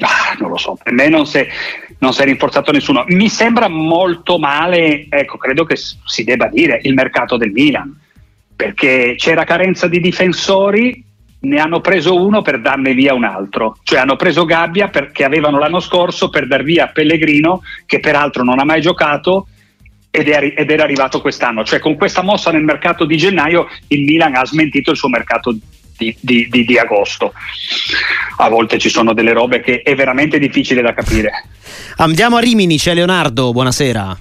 Ah, 0.00 0.36
non 0.38 0.50
lo 0.50 0.58
so, 0.58 0.78
per 0.82 0.92
me 0.92 1.08
non 1.08 1.24
si, 1.24 1.38
è, 1.38 1.48
non 1.98 2.12
si 2.12 2.20
è 2.20 2.24
rinforzato 2.24 2.72
nessuno. 2.72 3.04
Mi 3.08 3.30
sembra 3.30 3.68
molto 3.68 4.38
male, 4.38 5.06
ecco, 5.08 5.38
credo 5.38 5.64
che 5.64 5.76
si 5.76 6.24
debba 6.24 6.48
dire, 6.48 6.78
il 6.82 6.92
mercato 6.92 7.38
del 7.38 7.52
Milan, 7.52 7.98
perché 8.54 9.14
c'era 9.16 9.44
carenza 9.44 9.88
di 9.88 9.98
difensori, 9.98 11.02
ne 11.40 11.58
hanno 11.58 11.80
preso 11.80 12.22
uno 12.22 12.42
per 12.42 12.60
darne 12.60 12.92
via 12.92 13.14
un 13.14 13.24
altro, 13.24 13.78
cioè 13.82 13.98
hanno 13.98 14.16
preso 14.16 14.44
Gabbia 14.44 14.88
perché 14.88 15.24
avevano 15.24 15.58
l'anno 15.58 15.80
scorso 15.80 16.28
per 16.28 16.46
dar 16.46 16.62
via 16.64 16.88
Pellegrino, 16.88 17.62
che 17.86 17.98
peraltro 17.98 18.44
non 18.44 18.58
ha 18.58 18.64
mai 18.64 18.82
giocato, 18.82 19.46
ed, 20.14 20.28
è, 20.28 20.54
ed 20.54 20.70
era 20.70 20.84
arrivato 20.84 21.20
quest'anno. 21.20 21.64
Cioè 21.64 21.80
con 21.80 21.96
questa 21.96 22.22
mossa 22.22 22.52
nel 22.52 22.62
mercato 22.62 23.06
di 23.06 23.16
gennaio 23.16 23.66
il 23.88 24.04
Milan 24.04 24.36
ha 24.36 24.44
smentito 24.44 24.90
il 24.90 24.96
suo 24.96 25.08
mercato 25.08 25.56
di, 25.96 26.14
di, 26.20 26.48
di, 26.50 26.64
di, 26.64 26.78
agosto. 26.78 27.32
A 28.36 28.48
volte 28.48 28.78
ci 28.78 28.90
sono 28.90 29.14
delle 29.14 29.32
robe 29.32 29.60
che 29.60 29.80
è 29.82 29.94
veramente 29.94 30.38
difficile 30.38 30.82
da 30.82 30.92
capire. 30.92 31.30
Andiamo 31.96 32.36
a 32.36 32.40
Rimini, 32.40 32.76
c'è 32.76 32.92
Leonardo, 32.92 33.52
buonasera. 33.52 34.18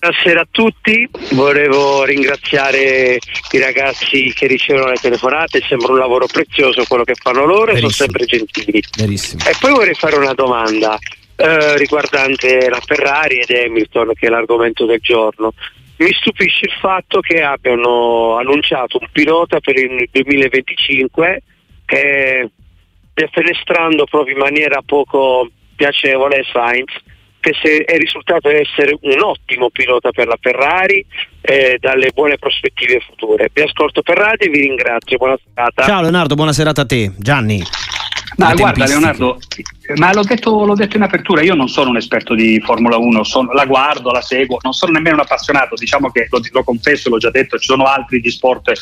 Buonasera 0.00 0.40
a 0.40 0.48
tutti, 0.50 1.06
volevo 1.32 2.04
ringraziare 2.04 3.18
i 3.50 3.58
ragazzi 3.58 4.32
che 4.34 4.46
ricevono 4.46 4.88
le 4.88 4.96
telefonate, 4.98 5.60
sembra 5.68 5.92
un 5.92 5.98
lavoro 5.98 6.26
prezioso 6.26 6.84
quello 6.88 7.04
che 7.04 7.14
fanno 7.14 7.44
loro 7.44 7.72
e 7.72 7.76
sono 7.76 7.90
sempre 7.90 8.24
gentili. 8.24 8.82
Verissimo. 8.96 9.44
E 9.46 9.54
poi 9.60 9.72
vorrei 9.72 9.94
fare 9.94 10.16
una 10.16 10.32
domanda 10.32 10.98
eh, 11.40 11.76
riguardante 11.78 12.68
la 12.68 12.80
Ferrari 12.84 13.38
ed 13.38 13.50
Hamilton 13.50 14.12
che 14.14 14.26
è 14.26 14.30
l'argomento 14.30 14.84
del 14.84 15.00
giorno. 15.00 15.52
Mi 15.96 16.12
stupisce 16.12 16.66
il 16.66 16.72
fatto 16.80 17.20
che 17.20 17.42
abbiano 17.42 18.36
annunciato 18.36 18.98
un 19.00 19.08
pilota 19.12 19.60
per 19.60 19.78
il 19.78 20.08
2025 20.10 21.42
che 21.84 22.50
defenestrando 23.12 24.04
proprio 24.04 24.34
in 24.34 24.40
maniera 24.40 24.80
poco 24.84 25.50
piacevole 25.76 26.44
Sainz 26.50 26.92
che 27.40 27.84
è 27.84 27.96
risultato 27.96 28.50
essere 28.50 28.96
un 29.00 29.20
ottimo 29.22 29.70
pilota 29.70 30.10
per 30.10 30.26
la 30.26 30.36
Ferrari 30.38 31.04
eh, 31.40 31.78
dalle 31.80 32.10
buone 32.14 32.36
prospettive 32.36 33.00
future. 33.00 33.48
Vi 33.52 33.62
ascolto 33.62 34.02
per 34.02 34.18
radio 34.18 34.46
e 34.46 34.50
vi 34.50 34.60
ringrazio. 34.60 35.16
Buona 35.16 35.38
serata. 35.42 35.84
Ciao 35.84 36.02
Leonardo, 36.02 36.34
buona 36.34 36.52
serata 36.52 36.82
a 36.82 36.86
te. 36.86 37.12
Gianni. 37.16 37.89
Ma 38.40 38.54
guarda 38.54 38.86
Leonardo, 38.86 39.38
ma 39.96 40.12
l'ho 40.14 40.22
detto, 40.22 40.64
l'ho 40.64 40.74
detto, 40.74 40.96
in 40.96 41.02
apertura, 41.02 41.42
io 41.42 41.54
non 41.54 41.68
sono 41.68 41.90
un 41.90 41.98
esperto 41.98 42.34
di 42.34 42.58
Formula 42.60 42.96
1, 42.96 43.22
sono, 43.22 43.52
la 43.52 43.66
guardo, 43.66 44.10
la 44.10 44.22
seguo, 44.22 44.58
non 44.62 44.72
sono 44.72 44.92
nemmeno 44.92 45.16
un 45.16 45.20
appassionato, 45.20 45.74
diciamo 45.74 46.10
che 46.10 46.26
lo, 46.30 46.40
lo 46.50 46.64
confesso, 46.64 47.10
l'ho 47.10 47.18
già 47.18 47.30
detto, 47.30 47.58
ci 47.58 47.66
sono 47.66 47.84
altri 47.84 48.20
di 48.20 48.30
sport 48.30 48.72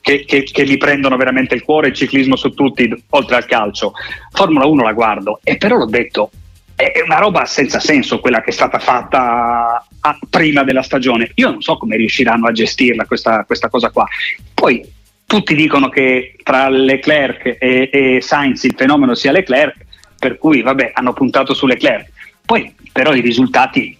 che, 0.00 0.24
che, 0.24 0.44
che, 0.44 0.64
mi 0.64 0.76
prendono 0.76 1.16
veramente 1.16 1.54
il 1.54 1.64
cuore, 1.64 1.88
il 1.88 1.94
ciclismo 1.94 2.36
su 2.36 2.54
tutti, 2.54 2.88
oltre 3.10 3.36
al 3.36 3.46
calcio. 3.46 3.92
Formula 4.30 4.66
1 4.66 4.82
la 4.82 4.92
guardo, 4.92 5.40
e 5.42 5.56
però 5.56 5.76
l'ho 5.76 5.86
detto, 5.86 6.30
è 6.76 7.02
una 7.04 7.18
roba 7.18 7.44
senza 7.44 7.80
senso 7.80 8.20
quella 8.20 8.40
che 8.40 8.50
è 8.50 8.52
stata 8.52 8.78
fatta 8.78 9.84
a, 10.00 10.18
prima 10.28 10.62
della 10.62 10.82
stagione. 10.82 11.32
Io 11.34 11.50
non 11.50 11.60
so 11.60 11.76
come 11.76 11.96
riusciranno 11.96 12.46
a 12.46 12.52
gestirla 12.52 13.04
questa, 13.06 13.44
questa 13.44 13.68
cosa 13.68 13.90
qua. 13.90 14.06
Poi 14.54 15.00
tutti 15.32 15.54
dicono 15.54 15.88
che 15.88 16.36
tra 16.42 16.68
Leclerc 16.68 17.56
e, 17.58 17.88
e 17.90 18.20
Sainz 18.20 18.64
il 18.64 18.74
fenomeno 18.76 19.14
sia 19.14 19.32
Leclerc, 19.32 19.76
per 20.18 20.36
cui 20.36 20.60
vabbè, 20.60 20.90
hanno 20.92 21.14
puntato 21.14 21.54
su 21.54 21.64
Leclerc. 21.64 22.10
Poi 22.44 22.74
però 22.92 23.14
i 23.14 23.22
risultati 23.22 23.96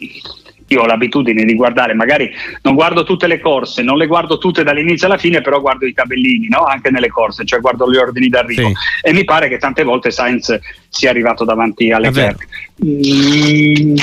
io 0.73 0.83
ho 0.83 0.87
l'abitudine 0.87 1.45
di 1.45 1.55
guardare, 1.55 1.95
magari 1.95 2.31
non 2.63 2.75
guardo 2.75 3.05
tutte 3.05 3.27
le 3.27 3.41
corse, 3.41 3.83
non 3.83 3.97
le 3.97 4.07
guardo 4.07 4.39
tutte 4.39 4.65
dall'inizio 4.65 5.07
alla 5.07 5.19
fine, 5.19 5.41
però 5.41 5.61
guardo 5.61 5.87
i 5.87 5.93
tabellini, 5.93 6.49
no? 6.49 6.65
anche 6.65 6.91
nelle 6.91 7.09
corse, 7.09 7.45
cioè 7.45 7.61
guardo 7.61 7.91
gli 7.91 7.97
ordini 7.97 8.29
d'arrivo. 8.29 8.69
Sì. 8.69 8.75
E 9.03 9.13
mi 9.13 9.25
pare 9.25 9.49
che 9.49 9.59
tante 9.59 9.83
volte 9.85 10.11
Sainz 10.11 10.59
sia 10.89 11.11
arrivato 11.11 11.45
davanti 11.45 11.91
a 11.91 11.99
Leclerc. 11.99 12.47
Mm, 12.85 13.97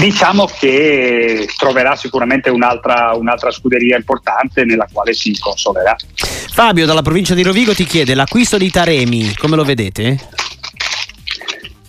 diciamo 0.00 0.46
che 0.46 1.48
troverà 1.56 1.94
sicuramente 1.96 2.50
un'altra, 2.50 3.12
un'altra 3.14 3.50
scuderia 3.50 3.96
importante 3.96 4.64
nella 4.64 4.88
quale 4.90 5.12
si 5.12 5.36
consolerà. 5.38 5.96
Fabio 6.14 6.86
dalla 6.86 7.02
provincia 7.02 7.34
di 7.34 7.42
Rovigo 7.42 7.74
ti 7.74 7.84
chiede 7.84 8.14
l'acquisto 8.14 8.56
di 8.56 8.70
Taremi, 8.70 9.34
come 9.36 9.56
lo 9.56 9.64
vedete? 9.64 10.33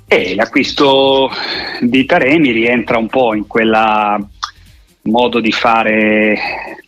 E 0.08 0.36
l'acquisto 0.36 1.32
di 1.82 2.06
Taremi 2.06 2.52
rientra 2.52 2.98
un 2.98 3.08
po' 3.08 3.34
in 3.34 3.48
quel 3.48 4.28
modo 5.02 5.40
di 5.40 5.52
fare 5.52 6.38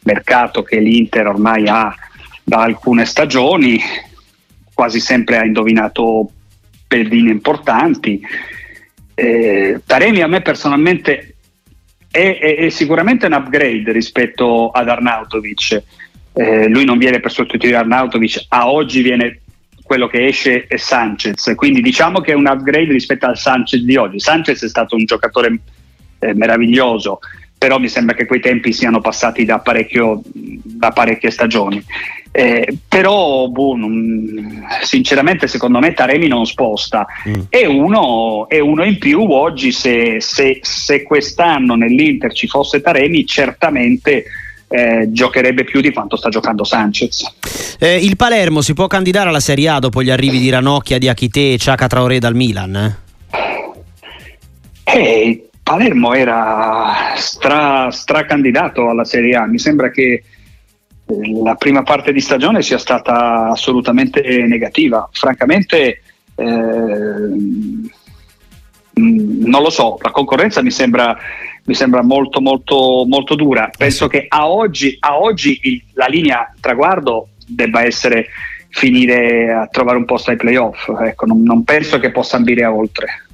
mercato 0.04 0.64
che 0.64 0.80
l'Inter 0.80 1.28
ormai 1.28 1.68
ha 1.68 1.94
da 2.44 2.62
alcune 2.62 3.06
stagioni. 3.06 3.82
quasi 4.74 5.00
sempre 5.00 5.38
ha 5.38 5.44
indovinato 5.44 6.30
pedine 6.88 7.32
importanti. 7.32 8.22
Eh, 9.16 9.82
Taremi 9.84 10.22
a 10.22 10.28
me 10.28 10.42
personalmente 10.42 11.36
è, 12.12 12.38
è, 12.40 12.56
è, 12.58 12.70
sicuramente 12.70 13.26
un 13.26 13.34
upgrade 13.34 13.92
rispetto 13.92 14.70
ad 14.70 14.88
Arnautovic. 14.88 15.84
Eh, 16.34 16.68
lui 16.68 16.86
non 16.86 17.00
viene 17.00 17.20
per 17.20 17.32
sostituire 17.32 17.78
Arnautovic, 17.78 18.46
a 18.50 18.70
oggi 18.70 19.02
viene 19.02 19.42
quello 19.88 20.08
che 20.08 20.28
esce 20.28 20.66
è 20.68 20.78
Sanchez, 20.78 21.54
quindi 21.56 21.82
diciamo 21.82 22.20
che 22.20 22.34
è 22.34 22.36
un 22.36 22.46
upgrade 22.46 22.92
rispetto 22.92 23.26
al 23.26 23.38
Sanchez 23.38 23.82
di 23.82 23.96
oggi. 23.96 24.20
Sanchez 24.20 24.64
è 24.64 24.68
stato 24.70 24.96
un 24.96 25.06
giocatore 25.06 25.60
eh, 26.20 26.36
meraviglioso, 26.36 27.20
però 27.58 27.80
mi 27.80 27.88
sembra 27.88 28.14
che 28.14 28.26
quei 28.26 28.42
tempi 28.42 28.74
siano 28.74 29.00
passati 29.00 29.46
da, 29.46 29.64
da 29.64 30.92
parecchie 30.92 31.32
stagioni. 31.32 31.84
Eh, 32.30 32.78
però 32.88 33.48
boh, 33.48 33.76
non, 33.76 34.68
sinceramente 34.84 35.48
secondo 35.48 35.80
me 35.80 35.94
Taremi 35.94 36.28
non 36.28 36.46
sposta 36.46 37.08
mm. 37.28 37.42
e, 37.50 37.66
uno, 37.66 38.48
e, 38.48 38.60
uno, 38.60 38.84
in 38.84 39.00
più 39.00 39.22
oggi 39.22 39.72
se, 39.72 40.18
se, 40.20 40.60
se, 40.62 41.02
quest'anno 41.02 41.74
nell'Inter 41.74 42.34
ci 42.34 42.48
fosse 42.48 42.82
Taremi 42.82 43.26
certamente 43.26 44.26
eh, 44.70 45.08
giocherebbe 45.12 45.64
più 45.64 45.82
di 45.82 45.94
quanto 45.94 46.18
sta 46.18 46.30
giocando 46.30 46.64
Sanchez 46.64 47.24
eh, 47.80 47.96
il 47.98 48.16
Palermo 48.16 48.62
si 48.62 48.74
può 48.74 48.88
candidare 48.88 49.30
alla 49.30 49.40
Serie 49.40 49.70
A 49.70 49.80
dopo 49.80 50.02
gli 50.02 50.10
arrivi 50.10 50.40
di 50.40 50.50
Ranocchia, 50.50 50.98
di 50.98 51.08
Achite 51.08 51.54
e 51.54 51.58
Ciaca 51.58 51.88
Traoré 51.88 52.20
dal 52.20 52.36
Milan? 52.36 52.98
Eh, 54.84 55.50
Palermo 55.62 56.14
era 56.14 57.14
stra, 57.16 57.92
stracandidato 57.92 58.90
alla 58.90 59.04
Serie 59.04 59.36
A 59.36 59.46
mi 59.46 59.60
sembra 59.60 59.92
che 59.92 60.24
la 61.42 61.56
prima 61.56 61.84
parte 61.84 62.12
di 62.12 62.20
stagione 62.20 62.62
sia 62.62 62.78
stata 62.78 63.50
assolutamente 63.50 64.22
negativa. 64.46 65.08
Francamente, 65.12 66.02
eh, 66.36 66.44
non 68.94 69.62
lo 69.62 69.70
so, 69.70 69.98
la 70.02 70.12
concorrenza 70.12 70.62
mi 70.62 70.72
sembra, 70.72 71.18
mi 71.68 71.74
sembra 71.74 72.02
molto, 72.02 72.40
molto, 72.40 73.04
molto 73.08 73.36
dura. 73.36 73.70
Penso 73.78 74.08
che 74.08 74.26
a 74.28 74.50
oggi, 74.50 74.96
a 75.00 75.20
oggi 75.20 75.60
il, 75.64 75.84
la 75.94 76.06
linea 76.06 76.54
traguardo 76.62 77.30
debba 77.46 77.84
essere 77.84 78.28
finire 78.70 79.52
a 79.52 79.68
trovare 79.68 79.98
un 79.98 80.06
posto 80.06 80.32
ai 80.32 80.38
playoff. 80.38 80.88
Ecco, 80.88 81.26
non, 81.26 81.44
non 81.44 81.64
penso 81.64 82.00
che 82.00 82.12
possa 82.12 82.38
ambire 82.38 82.64
a 82.64 82.74
oltre. 82.74 83.26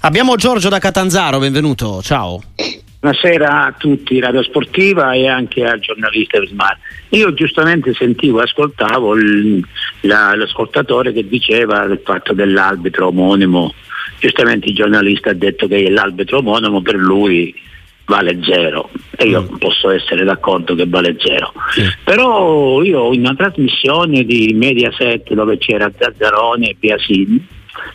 Abbiamo 0.00 0.34
Giorgio 0.34 0.68
da 0.68 0.80
Catanzaro, 0.80 1.38
benvenuto, 1.38 2.02
ciao. 2.02 2.42
Buonasera 2.98 3.66
a 3.66 3.72
tutti, 3.72 4.18
Radio 4.18 4.42
Sportiva 4.42 5.12
e 5.12 5.28
anche 5.28 5.64
al 5.64 5.78
giornalista 5.78 6.40
Vismar. 6.40 6.76
Io 7.10 7.32
giustamente 7.34 7.94
sentivo 7.94 8.40
e 8.40 8.44
ascoltavo 8.44 9.14
il, 9.14 9.64
la, 10.02 10.34
l'ascoltatore 10.34 11.12
che 11.12 11.28
diceva 11.28 11.86
del 11.86 12.00
fatto 12.04 12.32
dell'arbitro 12.32 13.08
omonimo. 13.08 13.74
Giustamente 14.22 14.68
il 14.68 14.76
giornalista 14.76 15.30
ha 15.30 15.34
detto 15.34 15.66
che 15.66 15.90
l'arbitro 15.90 16.38
omonimo 16.38 16.80
per 16.80 16.94
lui 16.94 17.52
vale 18.04 18.38
zero 18.44 18.88
e 19.16 19.26
io 19.26 19.42
mm. 19.42 19.56
posso 19.56 19.90
essere 19.90 20.22
d'accordo 20.22 20.76
che 20.76 20.86
vale 20.86 21.16
zero. 21.18 21.52
Sì. 21.70 21.82
Però 22.04 22.80
io 22.82 23.12
in 23.12 23.22
una 23.22 23.34
trasmissione 23.34 24.22
di 24.22 24.52
Mediaset 24.54 25.32
dove 25.34 25.58
c'era 25.58 25.90
Zazzarone 25.98 26.68
e 26.68 26.76
Piasini, 26.78 27.44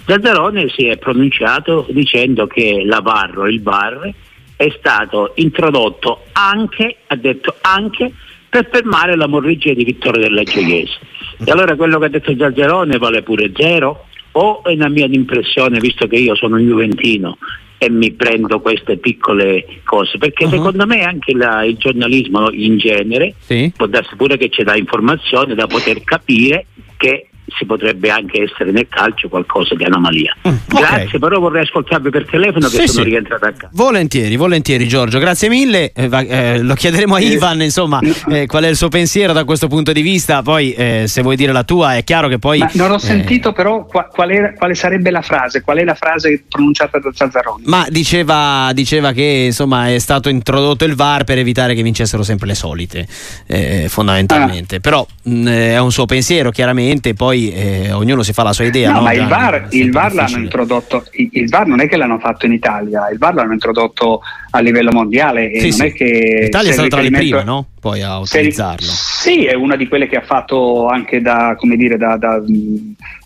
Zazzarone 0.05 0.67
si 0.67 0.87
è 0.87 0.97
pronunciato 0.97 1.87
dicendo 1.91 2.45
che 2.45 2.83
la 2.83 2.99
VAR 2.99 3.37
o 3.37 3.47
il 3.47 3.61
VAR 3.61 4.13
è 4.57 4.67
stato 4.77 5.31
introdotto 5.35 6.23
anche, 6.33 6.97
ha 7.07 7.15
detto 7.15 7.55
anche, 7.61 8.11
per 8.49 8.67
fermare 8.69 9.15
la 9.15 9.27
morrigia 9.27 9.71
di 9.71 9.85
Vittorio 9.85 10.23
della 10.23 10.43
Gioiese. 10.43 10.97
E 11.45 11.49
allora 11.51 11.77
quello 11.77 11.99
che 11.99 12.05
ha 12.05 12.09
detto 12.09 12.35
Zazzerone 12.37 12.97
vale 12.97 13.23
pure 13.23 13.49
zero? 13.55 14.06
O 14.37 14.63
è 14.63 14.73
una 14.73 14.89
mia 14.89 15.07
impressione, 15.09 15.79
visto 15.79 16.07
che 16.07 16.17
io 16.17 16.35
sono 16.35 16.57
un 16.57 16.67
Juventino 16.67 17.37
e 17.79 17.89
mi 17.89 18.11
prendo 18.11 18.59
queste 18.59 18.97
piccole 18.97 19.65
cose, 19.83 20.17
perché 20.17 20.45
uh-huh. 20.45 20.51
secondo 20.51 20.85
me 20.85 21.01
anche 21.03 21.33
la, 21.33 21.63
il 21.63 21.77
giornalismo 21.77 22.51
in 22.51 22.77
genere 22.77 23.33
sì. 23.39 23.71
può 23.75 23.87
darsi 23.87 24.15
pure 24.15 24.37
che 24.37 24.49
c'è 24.49 24.63
da 24.63 24.75
informazione 24.75 25.55
da 25.55 25.67
poter 25.67 26.03
capire 26.03 26.65
che 26.97 27.29
si 27.55 27.65
potrebbe 27.65 28.09
anche 28.09 28.43
essere 28.43 28.71
nel 28.71 28.87
calcio 28.89 29.29
qualcosa 29.29 29.73
di 29.75 29.83
anomalia. 29.83 30.35
Mm, 30.47 30.55
Grazie, 30.67 31.05
okay. 31.05 31.19
però 31.19 31.39
vorrei 31.39 31.63
ascoltarvi 31.63 32.09
per 32.09 32.25
telefono 32.25 32.67
che 32.67 32.81
sì, 32.81 32.87
sono 32.87 33.03
sì. 33.03 33.09
rientrato 33.09 33.45
a 33.45 33.51
casa. 33.51 33.69
Volentieri, 33.71 34.35
volentieri 34.35 34.87
Giorgio, 34.87 35.19
grazie 35.19 35.47
mille. 35.47 35.91
Eh, 35.93 36.09
eh, 36.11 36.61
lo 36.61 36.73
chiederemo 36.73 37.15
a 37.15 37.21
eh, 37.21 37.25
Ivan, 37.25 37.61
insomma, 37.61 37.99
eh, 38.29 38.45
qual 38.45 38.63
è 38.63 38.67
il 38.67 38.75
suo 38.75 38.89
pensiero 38.89 39.33
da 39.33 39.45
questo 39.45 39.67
punto 39.67 39.93
di 39.93 40.01
vista. 40.01 40.41
Poi, 40.41 40.73
eh, 40.73 41.05
se 41.07 41.21
vuoi 41.21 41.35
dire 41.35 41.51
la 41.51 41.63
tua, 41.63 41.95
è 41.95 42.03
chiaro 42.03 42.27
che 42.27 42.37
poi. 42.37 42.59
Ma 42.59 42.69
non 42.73 42.91
ho 42.91 42.95
eh, 42.95 42.99
sentito, 42.99 43.53
però, 43.53 43.85
qual, 43.85 44.29
è, 44.29 44.53
quale 44.55 44.75
sarebbe 44.75 45.09
la 45.09 45.21
frase? 45.21 45.61
Qual 45.61 45.77
è 45.77 45.83
la 45.83 45.95
frase 45.95 46.43
pronunciata 46.47 46.99
da 46.99 47.09
Zazzaroni? 47.13 47.63
Ma 47.65 47.85
diceva, 47.89 48.71
diceva, 48.73 49.13
che 49.13 49.43
insomma 49.47 49.89
è 49.89 49.99
stato 49.99 50.27
introdotto 50.27 50.83
il 50.83 50.95
VAR 50.95 51.23
per 51.23 51.37
evitare 51.37 51.75
che 51.75 51.81
vincessero 51.81 52.23
sempre 52.23 52.47
le 52.47 52.55
solite, 52.55 53.07
fondamentalmente. 53.87 54.75
Ah. 54.75 54.79
Però 54.79 55.05
mh, 55.23 55.31
mm, 55.31 55.47
è 55.47 55.79
un 55.79 55.91
suo 55.91 56.05
pensiero, 56.05 56.51
chiaramente. 56.51 57.13
Poi 57.13 57.36
poi 57.37 57.51
eh, 57.51 57.91
ognuno 57.91 58.23
si 58.23 58.33
fa 58.33 58.43
la 58.43 58.53
sua 58.53 58.65
idea. 58.65 58.89
No, 58.89 58.97
no? 58.97 59.03
ma 59.03 59.13
il 59.13 59.27
VAR, 59.27 59.67
il 59.71 59.91
VAR 59.91 60.13
l'hanno 60.13 60.37
introdotto, 60.37 61.05
il, 61.11 61.29
il, 61.33 61.49
VAR 61.49 61.67
non 61.67 61.79
è 61.79 61.87
che 61.87 61.95
l'hanno 61.95 62.17
fatto 62.17 62.45
in 62.45 62.53
Italia, 62.53 63.09
il 63.09 63.17
VAR 63.17 63.35
l'hanno 63.35 63.53
introdotto 63.53 64.21
a 64.49 64.59
livello 64.59 64.91
mondiale 64.91 65.51
sì, 65.55 65.69
non 65.69 65.71
sì. 65.71 65.85
è 65.85 65.93
che... 65.93 66.39
L'Italia 66.43 66.69
è 66.71 66.73
stata 66.73 66.87
tra 66.87 67.01
le 67.01 67.11
prime, 67.11 67.43
no? 67.43 67.67
Poi 67.79 68.01
a 68.01 68.17
utilizzarlo. 68.17 68.87
sì, 68.87 69.45
è 69.45 69.53
una 69.53 69.75
di 69.75 69.87
quelle 69.87 70.07
che 70.07 70.17
ha 70.17 70.21
fatto 70.21 70.87
anche 70.87 71.21
da, 71.21 71.55
come 71.57 71.75
dire, 71.75 71.97
da, 71.97 72.17
da, 72.17 72.41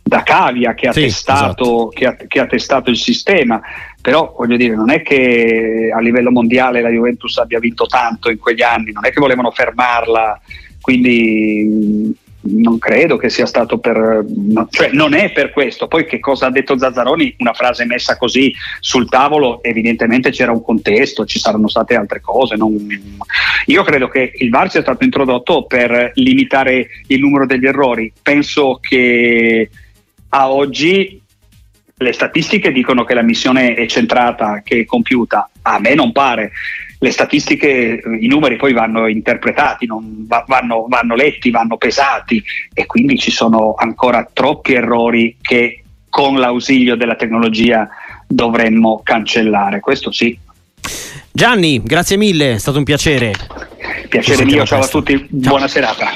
da 0.04 0.24
Cavia 0.24 0.74
che 0.74 0.88
ha, 0.88 0.94
sì, 0.94 1.02
testato, 1.02 1.64
esatto. 1.64 1.88
che, 1.90 2.06
ha, 2.06 2.16
che 2.28 2.40
ha 2.40 2.46
testato 2.48 2.90
il 2.90 2.98
sistema 2.98 3.62
però 4.02 4.34
voglio 4.36 4.58
dire 4.58 4.76
non 4.76 4.90
è 4.90 5.04
che 5.04 5.92
a 5.96 6.00
livello 6.00 6.32
mondiale 6.32 6.82
la 6.82 6.90
Juventus 6.90 7.38
abbia 7.38 7.60
vinto 7.60 7.86
tanto 7.86 8.32
in 8.32 8.40
quegli 8.40 8.64
anni 8.64 8.92
non 8.92 9.06
è 9.06 9.12
che 9.12 9.20
volevano 9.20 9.52
fermarla 9.52 10.42
quindi 10.82 12.16
non 12.52 12.78
credo 12.78 13.18
che 13.18 13.30
sia 13.30 13.46
stato 13.46 13.80
per 13.80 14.24
no, 14.28 14.68
cioè 14.70 14.90
non 14.92 15.14
è 15.14 15.32
per 15.32 15.52
questo. 15.52 15.88
Poi 15.88 16.06
che 16.06 16.20
cosa 16.20 16.48
ha 16.48 16.52
detto 16.52 16.78
Zazzaroni? 16.78 17.36
Una 17.40 17.54
frase 17.54 17.86
messa 17.86 18.18
così 18.18 18.54
sul 18.80 19.10
tavolo 19.10 19.62
evidentemente 19.64 20.32
c'era 20.32 20.52
un 20.52 20.62
contesto 20.62 21.26
ci 21.26 21.40
saranno 21.40 21.68
state 21.68 21.96
altre 21.96 22.20
cose 22.20 22.56
non, 22.56 22.76
io 23.66 23.84
credo 23.84 24.08
che 24.08 24.32
il 24.36 24.50
VAR 24.50 24.70
sia 24.70 24.82
stato 24.82 25.04
introdotto 25.04 25.66
per 25.66 26.12
limitare 26.16 26.88
il 27.08 27.20
numero 27.20 27.46
degli 27.46 27.66
errori. 27.66 28.12
Penso 28.22 28.80
che 28.82 29.70
a 30.30 30.52
oggi 30.52 31.22
le 31.96 32.14
statistiche 32.14 32.72
dicono 32.72 33.04
che 33.04 33.14
la 33.14 33.22
missione 33.22 33.76
è 33.76 33.86
centrata 33.86 34.62
che 34.64 34.80
è 34.80 34.86
compiuta. 34.86 35.50
A 35.64 35.80
me 35.80 35.94
non 35.94 36.12
pare 36.12 36.52
le 37.04 37.10
statistiche, 37.10 38.00
i 38.20 38.28
numeri 38.28 38.58
poi 38.58 38.74
vanno 38.74 39.08
interpretati, 39.08 39.88
vanno, 39.88 40.86
vanno 40.88 41.16
letti, 41.16 41.50
vanno 41.50 41.76
pesati 41.78 42.44
e 42.72 42.86
quindi 42.86 43.18
ci 43.18 43.32
sono 43.32 43.74
ancora 43.76 44.30
troppi 44.32 44.74
errori 44.74 45.38
che 45.42 45.84
con 46.10 46.36
l'ausilio 46.36 46.96
della 46.96 47.16
tecnologia 47.16 47.90
dovremmo 48.28 49.02
cancellare. 49.04 49.80
Questo 49.80 50.12
sì. 50.12 50.38
Gianni, 51.32 51.82
grazie 51.82 52.18
mille, 52.18 52.54
è 52.54 52.58
stato 52.60 52.78
un 52.78 52.84
piacere. 52.84 53.34
Piacere 54.08 54.46
mio, 54.46 54.64
ciao 54.64 54.82
a 54.82 54.88
tutti, 54.88 55.18
ciao. 55.18 55.28
buona 55.32 55.68
serata. 55.68 56.12